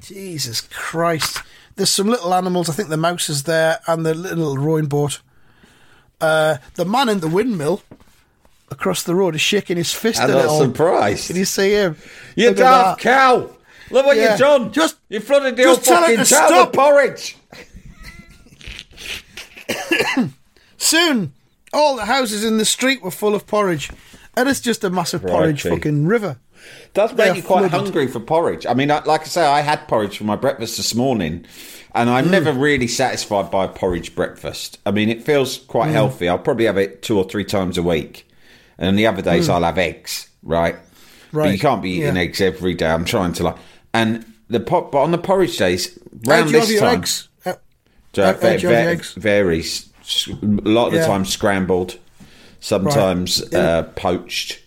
Jesus 0.00 0.60
Christ. 0.62 1.38
There's 1.76 1.90
some 1.90 2.08
little 2.08 2.34
animals. 2.34 2.68
I 2.68 2.72
think 2.72 2.88
the 2.88 2.96
mouse 2.96 3.28
is 3.28 3.44
there 3.44 3.80
and 3.86 4.04
the 4.04 4.14
little 4.14 4.56
rowing 4.58 4.86
boat. 4.86 5.20
Uh, 6.20 6.58
the 6.74 6.84
man 6.84 7.08
in 7.08 7.20
the 7.20 7.28
windmill 7.28 7.82
across 8.70 9.02
the 9.02 9.14
road 9.14 9.34
is 9.34 9.40
shaking 9.40 9.76
his 9.76 9.92
fist 9.92 10.20
I'm 10.20 10.30
at 10.30 10.36
it 10.36 10.38
not 10.40 10.46
all. 10.48 10.64
surprised. 10.64 11.28
Can 11.28 11.36
you 11.36 11.44
see 11.44 11.72
him? 11.72 11.96
You 12.36 12.48
Look 12.48 12.58
daft 12.58 13.00
cow! 13.00 13.50
Look 13.92 14.06
what 14.06 14.16
Yeah. 14.16 14.30
you've 14.30 14.38
done. 14.40 14.72
Just- 14.72 14.96
you 15.08 15.20
flooded 15.20 15.56
the 15.56 15.62
just 15.64 15.86
whole 15.86 15.96
fucking 15.98 16.16
to 16.18 16.24
town 16.24 16.48
stop. 16.48 16.68
with 16.70 16.76
porridge. 16.76 17.36
Soon, 20.76 21.32
all 21.72 21.96
the 21.96 22.04
houses 22.06 22.44
in 22.44 22.58
the 22.58 22.64
street 22.64 23.02
were 23.02 23.10
full 23.10 23.34
of 23.34 23.46
porridge, 23.46 23.90
and 24.36 24.48
it's 24.48 24.60
just 24.60 24.82
a 24.84 24.90
massive 24.90 25.22
porridge 25.22 25.62
fucking 25.62 26.06
river. 26.06 26.38
does 26.94 27.12
make 27.14 27.36
you 27.36 27.42
quite 27.42 27.68
flooded. 27.70 27.70
hungry 27.72 28.06
for 28.06 28.20
porridge. 28.20 28.66
I 28.66 28.74
mean, 28.74 28.88
like 28.88 29.22
I 29.22 29.24
say, 29.24 29.44
I 29.44 29.60
had 29.62 29.88
porridge 29.88 30.18
for 30.18 30.24
my 30.24 30.36
breakfast 30.36 30.76
this 30.76 30.94
morning, 30.94 31.44
and 31.94 32.08
Mm. 32.08 32.12
I'm 32.12 32.30
never 32.30 32.52
really 32.52 32.86
satisfied 32.88 33.50
by 33.50 33.64
a 33.64 33.68
porridge 33.68 34.14
breakfast. 34.14 34.78
I 34.86 34.90
mean, 34.92 35.08
it 35.08 35.24
feels 35.24 35.58
quite 35.58 35.88
Mm. 35.90 35.92
healthy. 35.92 36.28
I'll 36.28 36.38
probably 36.38 36.66
have 36.66 36.78
it 36.78 37.02
two 37.02 37.18
or 37.18 37.24
three 37.24 37.44
times 37.44 37.78
a 37.78 37.82
week, 37.82 38.28
and 38.78 38.86
then 38.86 38.96
the 38.96 39.06
other 39.06 39.22
days 39.22 39.48
I'll 39.48 39.62
have 39.64 39.78
eggs, 39.78 40.28
right? 40.42 40.76
But 41.32 41.38
Mm. 41.38 41.42
Right, 41.44 41.52
you 41.52 41.58
can't 41.58 41.82
be 41.82 41.90
eating 41.90 42.16
yeah. 42.16 42.22
eggs 42.22 42.40
every 42.40 42.74
day. 42.74 42.86
I'm 42.90 43.04
trying 43.06 43.32
to 43.34 43.42
like, 43.44 43.56
and 43.94 44.24
the 44.48 44.60
pot, 44.60 44.92
but 44.92 44.98
on 45.02 45.10
the 45.12 45.18
porridge 45.18 45.56
days, 45.56 45.98
round 46.26 46.50
do 46.50 46.60
this 46.60 46.78
time, 46.80 46.98
eggs? 46.98 47.28
Uh, 47.44 47.54
So 48.14 48.22
How- 48.24 48.30
it 48.30 48.34
how 48.34 48.40
do 48.40 48.46
you 48.46 48.50
have 48.52 48.62
your 48.62 48.72
va- 48.72 48.76
eggs? 48.90 49.14
varies. 49.14 49.88
A 50.42 50.68
lot 50.68 50.88
of 50.88 50.92
the 50.94 51.04
time 51.06 51.24
scrambled, 51.24 51.96
sometimes 52.60 53.42
Right. 53.52 53.54
uh, 53.60 53.82
poached, 53.94 54.58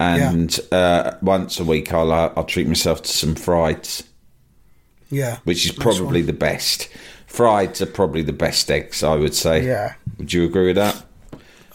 and 0.00 0.58
uh, 0.72 1.12
once 1.20 1.58
a 1.60 1.64
week 1.64 1.92
I'll 1.92 2.12
uh, 2.12 2.32
I'll 2.36 2.44
treat 2.44 2.66
myself 2.68 3.02
to 3.02 3.10
some 3.10 3.34
frieds, 3.34 4.04
Yeah. 5.10 5.38
which 5.44 5.66
is 5.66 5.72
probably 5.72 6.22
the 6.22 6.32
best. 6.32 6.88
Frieds 7.30 7.80
are 7.82 7.86
probably 7.86 8.22
the 8.22 8.32
best 8.32 8.70
eggs, 8.70 9.02
I 9.02 9.14
would 9.16 9.34
say. 9.34 9.66
Yeah. 9.66 9.94
Would 10.18 10.32
you 10.32 10.44
agree 10.44 10.68
with 10.72 10.76
that? 10.76 11.04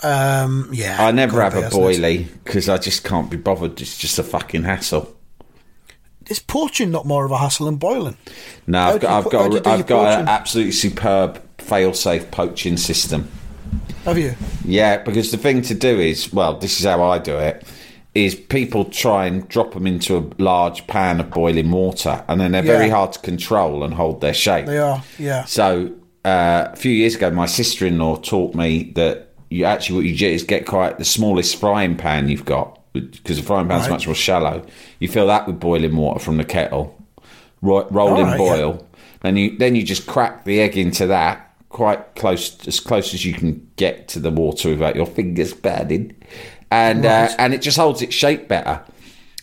Um, 0.01 0.69
yeah. 0.73 0.97
I 1.06 1.12
never 1.12 1.41
have 1.41 1.53
be, 1.53 1.60
a 1.60 1.69
boilie 1.69 2.27
because 2.43 2.67
I 2.69 2.77
just 2.77 3.03
can't 3.03 3.29
be 3.29 3.38
bothered. 3.38 3.79
It's 3.79 3.97
just 3.97 4.17
a 4.19 4.23
fucking 4.23 4.63
hassle. 4.63 5.15
Is 6.29 6.39
poaching 6.39 6.91
not 6.91 7.05
more 7.05 7.25
of 7.25 7.31
a 7.31 7.38
hassle 7.38 7.65
than 7.65 7.75
boiling? 7.75 8.17
No, 8.67 8.79
I've 8.79 9.01
got 9.01 9.12
I've 9.12 9.23
put- 9.25 9.33
how 9.33 9.47
do 9.49 9.55
you 9.55 9.62
got 9.62 9.79
I've 9.79 9.88
got 9.88 10.19
an 10.21 10.27
absolutely 10.27 10.71
superb 10.71 11.41
fail-safe 11.57 12.31
poaching 12.31 12.77
system. 12.77 13.29
Have 14.05 14.17
you? 14.17 14.36
Yeah, 14.65 14.97
because 14.97 15.31
the 15.31 15.38
thing 15.38 15.62
to 15.63 15.73
do 15.73 15.99
is, 15.99 16.31
well, 16.33 16.57
this 16.57 16.79
is 16.79 16.86
how 16.86 17.01
I 17.03 17.19
do 17.19 17.38
it. 17.38 17.65
Is 18.13 18.36
people 18.36 18.86
try 18.86 19.25
and 19.25 19.47
drop 19.47 19.73
them 19.73 19.88
into 19.88 20.17
a 20.17 20.41
large 20.41 20.86
pan 20.88 21.19
of 21.19 21.31
boiling 21.31 21.71
water, 21.71 22.23
and 22.27 22.39
then 22.39 22.51
they're 22.51 22.62
very 22.62 22.89
hard 22.89 23.13
to 23.13 23.19
control 23.19 23.83
and 23.83 23.93
hold 23.93 24.21
their 24.21 24.36
shape. 24.36 24.67
They 24.67 24.77
are. 24.77 25.03
Yeah. 25.17 25.45
So 25.45 25.91
uh, 26.23 26.69
a 26.71 26.75
few 26.75 26.91
years 26.91 27.15
ago, 27.15 27.31
my 27.31 27.47
sister-in-law 27.47 28.17
taught 28.17 28.53
me 28.53 28.91
that 28.95 29.29
you 29.49 29.65
actually 29.65 29.95
what 29.95 30.05
you 30.05 30.15
do 30.15 30.27
is 30.27 30.43
get 30.43 30.67
quite 30.67 30.99
the 30.99 31.05
smallest 31.05 31.59
frying 31.59 31.95
pan 31.95 32.29
you've 32.29 32.45
got 32.45 32.79
because 32.93 33.38
the 33.38 33.43
frying 33.43 33.67
pan's 33.67 33.84
Right. 33.84 33.91
much 33.91 34.06
more 34.08 34.15
shallow. 34.15 34.63
You 34.99 35.08
fill 35.08 35.27
that 35.27 35.47
with 35.47 35.60
boiling 35.60 35.95
water 35.95 36.19
from 36.19 36.38
the 36.38 36.45
kettle, 36.45 36.95
ro- 37.62 37.88
roll 37.89 38.19
in 38.19 38.25
right, 38.27 38.38
boil. 38.38 38.86
Then 39.21 39.36
you 39.38 39.58
then 39.58 39.75
you 39.75 39.84
just 39.84 40.06
crack 40.06 40.45
the 40.45 40.60
egg 40.62 40.77
into 40.77 41.08
that 41.08 41.49
quite 41.69 42.13
close 42.15 42.56
as 42.67 42.79
close 42.79 43.13
as 43.15 43.25
you 43.25 43.34
can 43.34 43.67
get 43.77 44.08
to 44.10 44.19
the 44.19 44.29
water 44.29 44.69
without 44.69 44.95
your 44.95 45.08
fingers 45.08 45.53
burning, 45.53 46.15
and 46.69 47.06
uh, 47.06 47.29
and 47.39 47.53
it 47.53 47.62
just 47.62 47.77
holds 47.77 48.01
its 48.01 48.13
shape 48.13 48.47
better. 48.47 48.82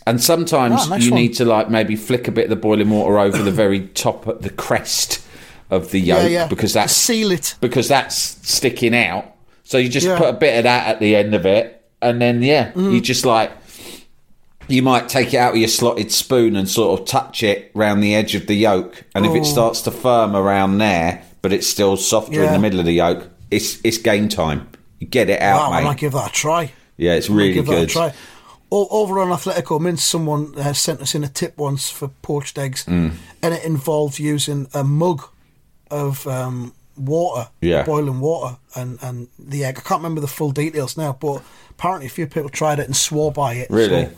And 0.07 0.23
sometimes 0.23 0.83
Ah, 0.83 0.87
nice 0.91 1.05
you 1.05 1.11
one. 1.13 1.21
need 1.21 1.35
to 1.35 1.45
like 1.45 1.69
maybe 1.71 1.95
flick 1.97 2.27
a 2.29 2.33
bit 2.33 2.45
of 2.45 2.51
the 2.51 2.57
boiling 2.57 2.91
water 2.91 3.19
over 3.19 3.43
the 3.43 3.51
very 3.51 3.81
top, 3.89 4.27
of 4.27 4.43
the 4.43 4.51
crest 4.51 5.21
of 5.71 5.91
the 5.91 6.01
Yeah, 6.01 6.21
yolk 6.23 6.31
yeah. 6.33 6.47
because 6.49 6.73
that's 6.73 6.93
seal 6.95 7.31
it. 7.31 7.55
because 7.61 7.87
that's 7.89 8.17
sticking 8.43 8.95
out. 8.95 9.25
So 9.63 9.79
you 9.79 9.89
just 9.89 10.07
Yeah. 10.07 10.19
put 10.19 10.29
a 10.29 10.33
bit 10.33 10.57
of 10.59 10.65
that 10.65 10.89
at 10.89 11.01
the 11.01 11.15
end 11.15 11.35
of 11.35 11.47
it, 11.47 11.80
and 12.03 12.21
then 12.21 12.43
yeah, 12.43 12.73
Mm. 12.73 12.93
you 12.95 13.01
just 13.01 13.25
like 13.25 13.51
you 14.69 14.83
might 14.83 15.09
take 15.09 15.35
it 15.35 15.39
out 15.39 15.53
with 15.53 15.61
your 15.61 15.69
slotted 15.69 16.13
spoon 16.13 16.55
and 16.55 16.69
sort 16.69 17.01
of 17.01 17.07
touch 17.07 17.43
it 17.43 17.71
round 17.75 18.03
the 18.03 18.15
edge 18.15 18.35
of 18.37 18.47
the 18.47 18.55
yolk, 18.55 19.03
and 19.15 19.27
if 19.27 19.35
it 19.35 19.45
starts 19.45 19.83
to 19.83 19.91
firm 19.91 20.37
around 20.37 20.79
there, 20.79 21.23
but 21.43 21.53
it's 21.53 21.67
still 21.67 21.97
softer 21.97 22.43
in 22.43 22.49
Oh. 22.51 22.53
The 22.53 22.59
middle 22.61 22.79
of 22.81 22.87
the 22.87 22.93
yolk, 22.95 23.29
it's 23.51 23.79
it's 23.83 23.99
game 23.99 24.29
time. 24.29 24.69
You 25.01 25.07
get 25.09 25.29
it 25.31 25.41
out, 25.41 25.71
Wow, 25.71 25.73
I 25.73 25.81
mate. 25.81 25.87
might 25.87 25.97
give 25.99 26.13
that 26.13 26.29
a 26.31 26.33
try. 26.33 26.73
yeah, 26.97 27.15
it's 27.15 27.29
I 27.31 27.35
really 27.35 27.53
give 27.55 27.67
that 27.67 27.83
a 27.83 27.87
try. 27.87 28.13
O- 28.73 28.87
over 28.91 29.19
on 29.19 29.29
Athletico 29.31 29.81
Mince, 29.81 30.05
someone 30.05 30.53
has 30.55 30.79
sent 30.79 31.01
us 31.01 31.15
in 31.17 31.25
a 31.25 31.29
tip 31.29 31.59
once 31.59 31.91
for 31.91 32.07
poached 32.23 32.57
eggs, 32.57 32.85
Mm. 32.85 33.15
and 33.43 33.55
it 33.55 33.65
involved 33.65 34.21
using 34.21 34.69
a 34.73 34.85
mug 34.85 35.23
of 35.91 36.25
um, 36.29 36.73
water, 37.01 37.49
Yeah. 37.61 37.85
boiling 37.85 38.21
water, 38.21 38.57
and, 38.77 38.99
and 39.03 39.29
the 39.39 39.65
egg. 39.65 39.79
I 39.79 39.81
can't 39.81 40.01
remember 40.01 40.21
the 40.21 40.29
full 40.29 40.51
details 40.53 40.97
now, 40.97 41.17
but 41.19 41.43
apparently 41.71 42.07
a 42.07 42.11
few 42.11 42.27
people 42.27 42.49
tried 42.49 42.79
it 42.79 42.87
and 42.87 42.97
swore 42.97 43.33
by 43.33 43.55
it. 43.55 43.71
Really? 43.71 44.07
So, 44.07 44.11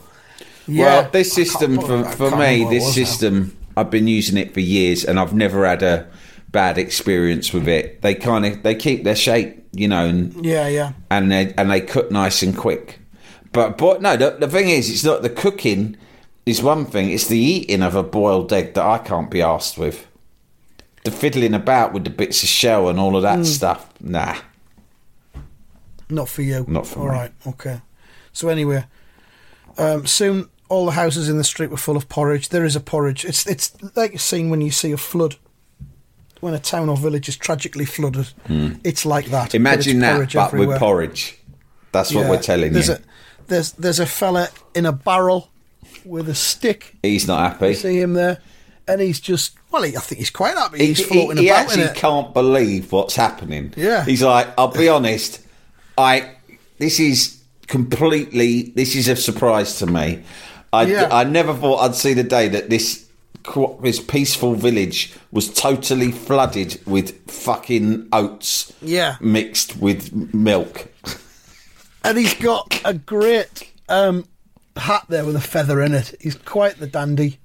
yeah, 0.67 0.85
well, 1.01 1.09
this 1.11 1.33
system 1.33 1.79
for, 1.79 2.03
for 2.05 2.31
me, 2.31 2.63
remember 2.63 2.65
what 2.65 2.71
it 2.73 2.79
this 2.79 2.85
was 2.85 2.97
now. 2.97 3.03
system, 3.05 3.57
I've 3.75 3.89
been 3.89 4.07
using 4.07 4.37
it 4.37 4.53
for 4.53 4.59
years, 4.59 5.03
and 5.03 5.19
I've 5.19 5.33
never 5.33 5.65
had 5.65 5.83
a 5.83 6.07
bad 6.51 6.77
experience 6.77 7.51
with 7.51 7.67
it. 7.67 8.01
They 8.01 8.15
kind 8.15 8.45
of 8.45 8.63
they 8.63 8.75
keep 8.75 9.03
their 9.03 9.15
shape, 9.15 9.67
you 9.73 9.87
know, 9.87 10.05
and 10.05 10.45
Yeah, 10.45 10.67
yeah. 10.67 10.93
and 11.09 11.31
they 11.31 11.53
and 11.57 11.69
they 11.71 11.81
cook 11.81 12.11
nice 12.11 12.41
and 12.43 12.55
quick. 12.55 12.99
But 13.51 13.77
but 13.77 14.01
no, 14.01 14.15
the, 14.15 14.31
the 14.39 14.47
thing 14.47 14.69
is, 14.69 14.89
it's 14.89 15.03
not 15.03 15.21
the 15.21 15.29
cooking 15.29 15.97
is 16.45 16.61
one 16.61 16.85
thing. 16.85 17.09
It's 17.09 17.27
the 17.27 17.37
eating 17.39 17.81
of 17.81 17.95
a 17.95 18.03
boiled 18.03 18.51
egg 18.53 18.73
that 18.75 18.85
I 18.85 18.97
can't 18.99 19.29
be 19.31 19.41
asked 19.41 19.77
with. 19.77 20.05
The 21.03 21.11
fiddling 21.11 21.53
about 21.53 21.91
with 21.93 22.03
the 22.05 22.09
bits 22.09 22.43
of 22.43 22.49
shell 22.49 22.87
and 22.87 22.99
all 22.99 23.15
of 23.17 23.23
that 23.23 23.45
stuff, 23.45 23.89
nah. 23.99 24.35
Not 26.09 26.29
for 26.29 26.41
you. 26.41 26.65
Not 26.67 26.85
for 26.87 26.99
All 26.99 27.05
me. 27.07 27.11
right, 27.11 27.31
okay. 27.47 27.81
So 28.31 28.49
anyway, 28.49 28.85
um, 29.77 30.05
soon 30.05 30.49
all 30.69 30.85
the 30.85 30.91
houses 30.93 31.29
in 31.29 31.37
the 31.37 31.43
street 31.43 31.69
were 31.71 31.77
full 31.77 31.97
of 31.97 32.07
porridge. 32.09 32.49
There 32.49 32.65
is 32.65 32.75
a 32.75 32.79
porridge. 32.79 33.25
It's 33.25 33.45
it's 33.47 33.73
like 33.95 34.13
a 34.13 34.19
scene 34.19 34.49
when 34.49 34.61
you 34.61 34.71
see 34.71 34.91
a 34.91 34.97
flood. 34.97 35.35
When 36.39 36.53
a 36.53 36.59
town 36.59 36.89
or 36.89 36.97
village 36.97 37.29
is 37.29 37.37
tragically 37.37 37.85
flooded, 37.85 38.27
it's 38.83 39.05
like 39.05 39.27
that. 39.27 39.55
Imagine 39.55 39.99
that, 39.99 40.13
porridge 40.15 40.33
but 40.33 40.45
everywhere. 40.47 40.67
with 40.67 40.79
porridge. 40.79 41.37
That's 41.93 42.13
what 42.13 42.21
Yeah. 42.25 42.29
we're 42.31 42.41
telling 42.41 42.73
there's 42.73 42.89
you. 42.89 42.95
A, 42.95 42.99
there's 43.47 43.71
there's 43.73 43.99
a 43.99 44.05
fella 44.05 44.49
in 44.75 44.85
a 44.85 44.91
barrel 44.91 45.49
with 46.03 46.27
a 46.27 46.35
stick. 46.35 46.95
He's 47.01 47.27
not 47.27 47.53
happy. 47.53 47.69
You 47.69 47.73
see 47.75 47.99
him 48.01 48.13
there, 48.13 48.39
and 48.89 48.99
he's 48.99 49.21
just 49.21 49.55
well. 49.73 49.83
He, 49.83 49.97
I 49.97 49.99
think 49.99 50.19
he's 50.19 50.29
quite 50.29 50.55
happy. 50.55 50.77
he, 50.77 50.87
He's 50.87 50.99
he- 50.99 51.03
floating 51.05 51.37
he 51.43 51.49
about 51.49 51.73
in 51.73 51.79
actually 51.81 51.99
can't 51.99 52.33
believe 52.33 52.91
what's 52.93 53.15
happening. 53.15 53.73
Yeah. 53.75 54.05
he's 54.05 54.21
like, 54.23 54.47
I'll 54.57 54.69
be 54.69 54.87
honest, 54.87 55.41
I 55.97 56.29
this 56.77 56.99
is 56.99 57.41
completely 57.67 58.71
this 58.75 58.95
is 58.95 59.07
a 59.09 59.15
surprise 59.15 59.79
to 59.79 59.85
me. 59.87 60.23
I 60.71 60.83
Yeah. 60.83 61.09
I 61.11 61.23
never 61.25 61.53
thought 61.53 61.79
I'd 61.79 61.95
see 61.95 62.13
the 62.13 62.23
day 62.23 62.47
that 62.47 62.69
this 62.69 63.05
this 63.81 63.99
peaceful 63.99 64.55
village 64.55 65.11
was 65.33 65.53
totally 65.53 66.13
flooded 66.13 66.79
with 66.85 67.29
fucking 67.29 68.07
oats. 68.13 68.71
Yeah. 68.81 69.17
mixed 69.19 69.75
with 69.77 70.13
milk. 70.33 70.87
and 72.05 72.17
he's 72.17 72.33
got 72.35 72.79
a 72.85 72.93
great 72.93 73.69
um, 73.89 74.25
hat 74.77 75.03
there 75.09 75.25
with 75.25 75.35
a 75.35 75.41
feather 75.41 75.81
in 75.81 75.93
it. 75.93 76.15
He's 76.21 76.35
quite 76.35 76.77
the 76.77 76.87
dandy. 76.87 77.37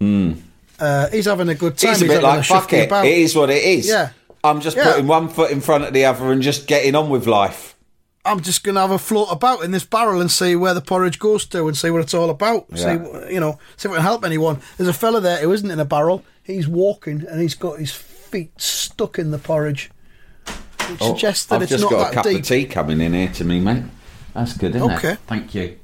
Uh, 0.78 1.08
he's 1.10 1.24
having 1.26 1.48
a 1.48 1.54
good 1.54 1.76
time. 1.76 1.90
He's 1.90 2.02
a 2.02 2.04
bit 2.06 2.22
having 2.22 2.28
like 2.38 2.44
fuck 2.44 2.72
it. 2.72 2.86
about. 2.86 3.04
It 3.06 3.18
is 3.18 3.34
what 3.34 3.50
it 3.50 3.62
is. 3.64 3.88
Yeah. 3.88 4.10
I'm 4.44 4.60
just 4.60 4.76
Yeah. 4.76 4.84
putting 4.92 5.06
one 5.06 5.28
foot 5.28 5.50
in 5.50 5.60
front 5.60 5.84
of 5.84 5.92
the 5.92 6.04
other 6.04 6.30
and 6.32 6.40
just 6.42 6.66
getting 6.66 6.94
on 6.94 7.10
with 7.10 7.26
life. 7.26 7.74
I'm 8.24 8.40
just 8.40 8.62
going 8.62 8.74
to 8.74 8.80
have 8.82 8.90
a 8.90 8.98
float 8.98 9.28
about 9.30 9.64
in 9.64 9.70
this 9.70 9.84
barrel 9.84 10.20
and 10.20 10.30
see 10.30 10.54
where 10.54 10.74
the 10.74 10.80
porridge 10.82 11.18
goes 11.18 11.46
to 11.46 11.66
and 11.66 11.76
see 11.76 11.90
what 11.90 12.02
it's 12.02 12.12
all 12.14 12.28
about. 12.30 12.66
Yeah. 12.70 12.76
See, 13.24 13.32
you 13.34 13.40
know, 13.40 13.58
see 13.76 13.88
if 13.88 13.92
I 13.92 13.96
can 13.96 14.02
help 14.02 14.24
anyone. 14.24 14.60
There's 14.76 14.88
a 14.88 14.92
fella 14.92 15.20
there 15.20 15.38
who 15.38 15.50
isn't 15.52 15.70
in 15.70 15.80
a 15.80 15.84
barrel. 15.84 16.24
He's 16.42 16.68
walking 16.68 17.24
and 17.28 17.40
he's 17.40 17.54
got 17.54 17.78
his 17.78 17.90
feet 17.90 18.60
stuck 18.60 19.18
in 19.18 19.30
the 19.30 19.38
porridge. 19.38 19.90
Which 20.90 21.00
suggests 21.02 21.46
that 21.46 21.54
Oh, 21.54 21.56
I've 21.56 21.62
it's 21.62 21.70
just 21.70 21.82
not 21.84 21.90
got 21.90 22.10
a 22.12 22.14
cup 22.14 22.24
deep. 22.24 22.40
of 22.40 22.46
tea 22.46 22.64
coming 22.66 23.00
in 23.00 23.12
here 23.14 23.28
to 23.34 23.44
me, 23.44 23.60
mate. 23.60 23.84
That's 24.34 24.52
good, 24.56 24.74
isn't 24.76 24.90
Okay. 24.92 25.12
it? 25.12 25.18
Thank 25.26 25.54
you. 25.54 25.76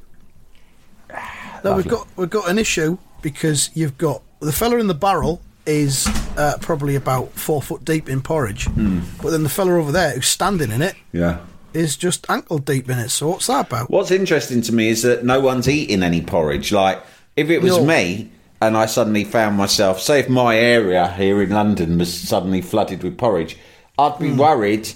Now 1.63 1.77
we've 1.77 1.89
got 1.89 2.07
we've 2.17 2.31
got 2.31 2.49
an 2.51 2.59
issue 2.59 2.99
because 3.23 3.71
you've 3.75 3.97
got 3.97 4.23
the 4.45 4.53
fella 4.53 4.79
in 4.79 4.87
the 4.87 4.95
barrel 4.95 5.41
is 5.67 6.07
uh, 6.37 6.59
probably 6.61 6.95
about 6.95 7.33
four 7.33 7.63
foot 7.63 7.85
deep 7.85 8.09
in 8.09 8.21
porridge, 8.21 8.65
Hmm. 8.67 9.01
but 9.23 9.31
then 9.31 9.43
the 9.43 9.49
fella 9.49 9.79
over 9.79 9.93
there 9.93 10.11
who's 10.13 10.27
standing 10.29 10.71
in 10.71 10.83
it 10.83 10.95
Yeah. 11.13 11.39
is 11.73 11.97
just 11.97 12.27
ankle 12.29 12.59
deep 12.59 12.91
in 12.91 12.99
it. 12.99 13.09
So 13.11 13.29
what's 13.29 13.47
that 13.47 13.67
about? 13.69 13.91
What's 13.91 14.11
interesting 14.11 14.61
to 14.63 14.75
me 14.75 14.89
is 14.91 15.03
that 15.03 15.25
no 15.25 15.41
one's 15.41 15.69
eating 15.69 16.03
any 16.03 16.21
porridge. 16.21 16.71
Like, 16.73 17.03
if 17.37 17.49
it 17.51 17.63
was 17.63 17.79
No. 17.79 17.85
me 17.87 18.31
and 18.61 18.77
I 18.77 18.87
suddenly 18.87 19.25
found 19.25 19.57
myself, 19.57 20.01
say, 20.01 20.21
if 20.21 20.29
my 20.29 20.57
area 20.57 21.09
here 21.17 21.43
in 21.43 21.51
London 21.51 21.97
was 21.99 22.13
suddenly 22.13 22.61
flooded 22.61 23.03
with 23.03 23.17
porridge, 23.17 23.57
I'd 23.99 24.19
be 24.19 24.31
worried. 24.33 24.89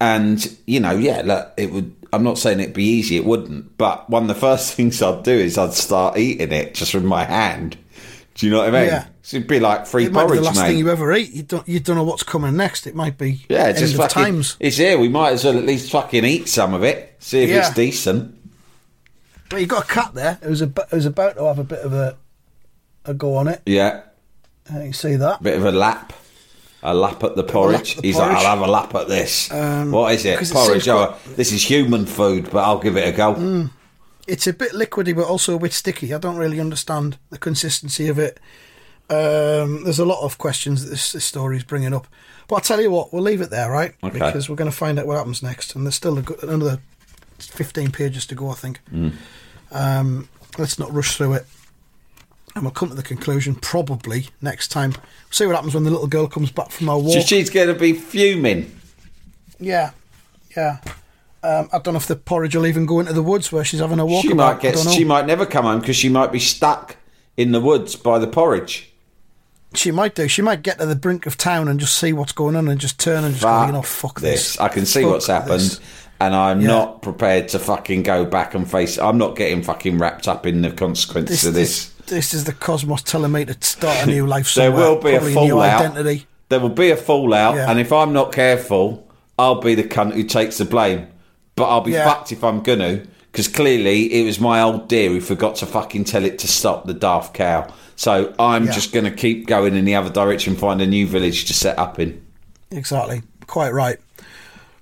And, 0.00 0.56
you 0.66 0.80
know, 0.80 0.92
yeah, 0.96 1.22
look, 1.24 1.52
it 1.56 1.72
would. 1.72 1.92
I'm 2.14 2.22
not 2.24 2.36
saying 2.36 2.60
it'd 2.60 2.74
be 2.74 2.84
easy, 2.84 3.16
it 3.16 3.24
wouldn't. 3.24 3.78
But 3.78 4.08
one 4.10 4.22
of 4.22 4.28
the 4.28 4.34
first 4.48 4.74
things 4.74 5.00
I'd 5.02 5.22
do 5.22 5.32
is 5.32 5.56
I'd 5.58 5.72
start 5.74 6.18
eating 6.18 6.52
it 6.52 6.74
just 6.74 6.92
with 6.94 7.04
my 7.04 7.24
hand. 7.24 7.76
Do 8.34 8.46
you 8.46 8.52
know 8.52 8.58
what 8.60 8.68
I 8.74 8.80
mean? 8.80 8.86
Yeah. 8.88 9.06
So 9.22 9.36
it'd 9.36 9.48
be 9.48 9.60
like 9.60 9.86
free 9.86 10.06
It 10.06 10.12
might 10.12 10.22
be 10.22 10.26
porridge, 10.28 10.40
the 10.40 10.44
last 10.46 10.56
mate. 10.56 10.68
thing 10.68 10.78
you 10.78 10.90
ever 10.90 11.12
eat. 11.12 11.30
You 11.32 11.42
don't 11.42 11.68
you 11.68 11.80
don't 11.80 11.96
know 11.96 12.02
what's 12.04 12.22
coming 12.22 12.56
next. 12.56 12.86
It 12.86 12.94
might 12.94 13.18
be 13.18 13.44
yeah, 13.48 13.68
it's 13.68 13.80
just 13.80 13.96
fucking. 13.96 14.22
times. 14.22 14.56
It's 14.58 14.78
here. 14.78 14.98
We 14.98 15.08
might 15.08 15.32
as 15.34 15.44
well 15.44 15.58
at 15.58 15.64
least 15.64 15.90
fucking 15.92 16.24
eat 16.24 16.48
some 16.48 16.72
of 16.74 16.82
it. 16.82 17.14
See 17.18 17.42
if 17.42 17.50
Yeah. 17.50 17.66
it's 17.66 17.74
decent. 17.74 18.34
Well, 19.50 19.60
you 19.60 19.66
got 19.66 19.84
a 19.84 19.86
cat 19.86 20.14
there 20.14 20.38
who's, 20.42 20.62
ab- 20.62 20.88
who's 20.90 21.04
about 21.04 21.36
to 21.36 21.44
have 21.44 21.58
a 21.58 21.64
bit 21.64 21.80
of 21.80 21.92
a 21.92 22.16
a 23.04 23.12
go 23.14 23.36
on 23.36 23.48
it. 23.48 23.60
Yeah. 23.66 24.02
Uh, 24.72 24.80
you 24.80 24.92
see 24.92 25.16
that? 25.16 25.42
Bit 25.42 25.56
of 25.58 25.64
a 25.64 25.72
lap. 25.72 26.12
A 26.84 26.94
lap 26.94 27.22
at 27.22 27.36
the 27.36 27.44
porridge. 27.44 27.96
at 27.96 28.02
the 28.02 28.08
He's 28.08 28.16
porridge. 28.16 28.30
Um, 28.30 28.34
like, 28.36 28.46
I'll 28.46 28.56
have 28.58 28.68
a 28.68 28.70
lap 28.70 28.94
at 28.94 29.08
this. 29.08 29.50
what 29.50 30.14
is 30.14 30.24
it? 30.24 30.40
it 30.40 30.50
Porridge. 30.52 30.84
seems 30.84 30.88
Oh, 30.88 31.16
this 31.36 31.52
is 31.52 31.62
human 31.64 32.06
food, 32.06 32.48
but 32.50 32.58
I'll 32.64 32.78
give 32.80 32.96
it 32.96 33.06
a 33.06 33.12
go. 33.16 33.34
Mm. 33.34 33.70
It's 34.26 34.46
a 34.46 34.52
bit 34.52 34.72
liquidy, 34.72 35.14
but 35.14 35.26
also 35.26 35.56
a 35.56 35.58
bit 35.58 35.72
sticky. 35.72 36.14
I 36.14 36.18
don't 36.18 36.36
really 36.36 36.60
understand 36.60 37.18
the 37.30 37.38
consistency 37.38 38.08
of 38.08 38.18
it. 38.18 38.38
Um, 39.10 39.84
there's 39.84 39.98
a 39.98 40.04
lot 40.04 40.24
of 40.24 40.38
questions 40.38 40.84
that 40.84 40.90
this, 40.90 41.12
this 41.12 41.24
story 41.24 41.56
is 41.56 41.64
bringing 41.64 41.92
up. 41.92 42.06
But 42.48 42.56
I'll 42.56 42.60
tell 42.62 42.80
you 42.80 42.90
what, 42.90 43.12
we'll 43.12 43.22
leave 43.22 43.40
it 43.40 43.50
there, 43.50 43.70
right? 43.70 43.94
Okay. 44.02 44.18
Because 44.18 44.48
we're 44.48 44.56
going 44.56 44.70
to 44.70 44.76
find 44.76 44.98
out 44.98 45.06
what 45.06 45.16
happens 45.16 45.42
next. 45.42 45.74
And 45.74 45.84
there's 45.84 45.96
still 45.96 46.18
a 46.18 46.22
good, 46.22 46.42
another 46.42 46.80
15 47.38 47.90
pages 47.90 48.26
to 48.26 48.34
go, 48.34 48.50
I 48.50 48.54
think. 48.54 48.80
Mm. 48.92 49.12
Um, 49.70 50.28
let's 50.58 50.78
not 50.78 50.92
rush 50.92 51.16
through 51.16 51.34
it. 51.34 51.46
And 52.54 52.64
we'll 52.64 52.72
come 52.72 52.90
to 52.90 52.94
the 52.94 53.02
conclusion 53.02 53.54
probably 53.54 54.28
next 54.40 54.68
time. 54.68 54.94
see 55.30 55.46
what 55.46 55.54
happens 55.56 55.74
when 55.74 55.84
the 55.84 55.90
little 55.90 56.06
girl 56.06 56.26
comes 56.26 56.50
back 56.50 56.70
from 56.70 56.88
her 56.88 56.98
walk. 56.98 57.14
So 57.14 57.20
she's 57.20 57.50
going 57.50 57.68
to 57.68 57.74
be 57.74 57.94
fuming. 57.94 58.78
Yeah, 59.58 59.92
yeah. 60.56 60.78
Um, 61.44 61.68
I 61.72 61.78
don't 61.80 61.94
know 61.94 61.98
if 61.98 62.06
the 62.06 62.16
porridge 62.16 62.54
will 62.54 62.66
even 62.66 62.86
go 62.86 63.00
into 63.00 63.12
the 63.12 63.22
woods 63.22 63.50
where 63.50 63.64
she's 63.64 63.80
having 63.80 63.98
a 63.98 64.06
walk. 64.06 64.22
She 64.22 64.32
about. 64.32 64.54
might 64.54 64.62
get. 64.62 64.74
I 64.74 64.76
don't 64.76 64.84
know. 64.86 64.92
She 64.92 65.04
might 65.04 65.26
never 65.26 65.44
come 65.44 65.64
home 65.64 65.80
because 65.80 65.96
she 65.96 66.08
might 66.08 66.30
be 66.30 66.38
stuck 66.38 66.96
in 67.36 67.52
the 67.52 67.60
woods 67.60 67.96
by 67.96 68.18
the 68.18 68.26
porridge. 68.28 68.88
She 69.74 69.90
might 69.90 70.14
do. 70.14 70.28
She 70.28 70.42
might 70.42 70.62
get 70.62 70.78
to 70.78 70.86
the 70.86 70.94
brink 70.94 71.26
of 71.26 71.36
town 71.38 71.66
and 71.66 71.80
just 71.80 71.96
see 71.98 72.12
what's 72.12 72.32
going 72.32 72.56
on 72.56 72.68
and 72.68 72.78
just 72.78 73.00
turn 73.00 73.24
and 73.24 73.32
just 73.34 73.42
go, 73.42 73.66
you 73.66 73.72
know, 73.72 73.82
fuck 73.82 74.20
this. 74.20 74.60
I 74.60 74.68
can 74.68 74.84
see 74.84 75.02
Fuck 75.02 75.10
what's 75.12 75.26
happened, 75.28 75.60
this. 75.60 75.80
and 76.20 76.34
I'm 76.36 76.60
Yeah. 76.60 76.66
not 76.68 77.00
prepared 77.02 77.48
to 77.48 77.58
fucking 77.58 78.02
go 78.02 78.26
back 78.26 78.54
and 78.54 78.70
face. 78.70 78.98
I'm 78.98 79.16
not 79.16 79.34
getting 79.34 79.62
fucking 79.62 79.96
wrapped 79.98 80.28
up 80.28 80.46
in 80.46 80.60
the 80.60 80.70
consequences 80.70 81.40
This, 81.40 81.46
of 81.48 81.54
this. 81.54 81.86
this, 81.88 82.06
this 82.10 82.34
is 82.34 82.44
the 82.44 82.52
cosmos 82.52 83.02
telling 83.02 83.32
me 83.32 83.46
to 83.46 83.56
start 83.62 83.96
a 84.02 84.06
new 84.06 84.26
life 84.26 84.54
there 84.56 84.70
will 84.72 85.00
be 85.00 85.14
a 85.14 85.20
fallout. 85.22 85.80
identity. 85.80 86.26
There 86.50 86.60
will 86.60 86.68
be 86.68 86.90
a 86.90 86.96
fallout, 86.96 87.54
Yeah. 87.54 87.70
and 87.70 87.80
if 87.80 87.92
I'm 87.94 88.12
not 88.12 88.30
careful, 88.30 89.08
I'll 89.38 89.62
be 89.62 89.74
the 89.74 89.84
cunt 89.84 90.12
who 90.12 90.22
takes 90.24 90.58
the 90.58 90.66
blame. 90.66 91.06
But 91.56 91.64
I'll 91.64 91.80
be 91.82 91.92
Yeah. 91.92 92.04
fucked 92.04 92.32
if 92.32 92.42
I'm 92.42 92.60
gonna, 92.60 93.02
because 93.30 93.48
clearly 93.48 94.12
it 94.12 94.24
was 94.24 94.40
my 94.40 94.60
old 94.62 94.88
dear 94.88 95.10
who 95.10 95.20
forgot 95.20 95.56
to 95.56 95.66
fucking 95.66 96.04
tell 96.04 96.24
it 96.24 96.38
to 96.40 96.48
stop 96.48 96.86
the 96.86 96.94
daft 96.94 97.34
cow. 97.34 97.66
So 97.96 98.32
I'm 98.38 98.66
Yeah. 98.66 98.72
just 98.72 98.92
gonna 98.92 99.10
keep 99.10 99.46
going 99.46 99.74
in 99.76 99.84
the 99.84 99.94
other 99.94 100.10
direction, 100.10 100.56
find 100.56 100.80
a 100.80 100.86
new 100.86 101.06
village 101.06 101.44
to 101.46 101.54
set 101.54 101.78
up 101.78 101.98
in. 102.00 102.20
Exactly. 102.70 103.22
Quite 103.46 103.72
right. 103.74 103.98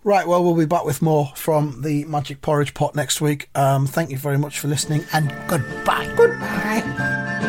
Right, 0.02 0.26
well, 0.26 0.42
we'll 0.42 0.54
be 0.54 0.64
back 0.64 0.84
with 0.86 1.02
more 1.02 1.30
from 1.34 1.82
the 1.82 2.04
Magic 2.06 2.40
Porridge 2.40 2.72
Pot 2.72 2.94
next 2.94 3.20
week. 3.20 3.50
Um, 3.54 3.86
thank 3.86 4.10
you 4.10 4.16
very 4.16 4.38
much 4.38 4.58
for 4.58 4.68
listening 4.68 5.04
and 5.12 5.30
goodbye. 5.46 6.10
Goodbye. 6.16 7.48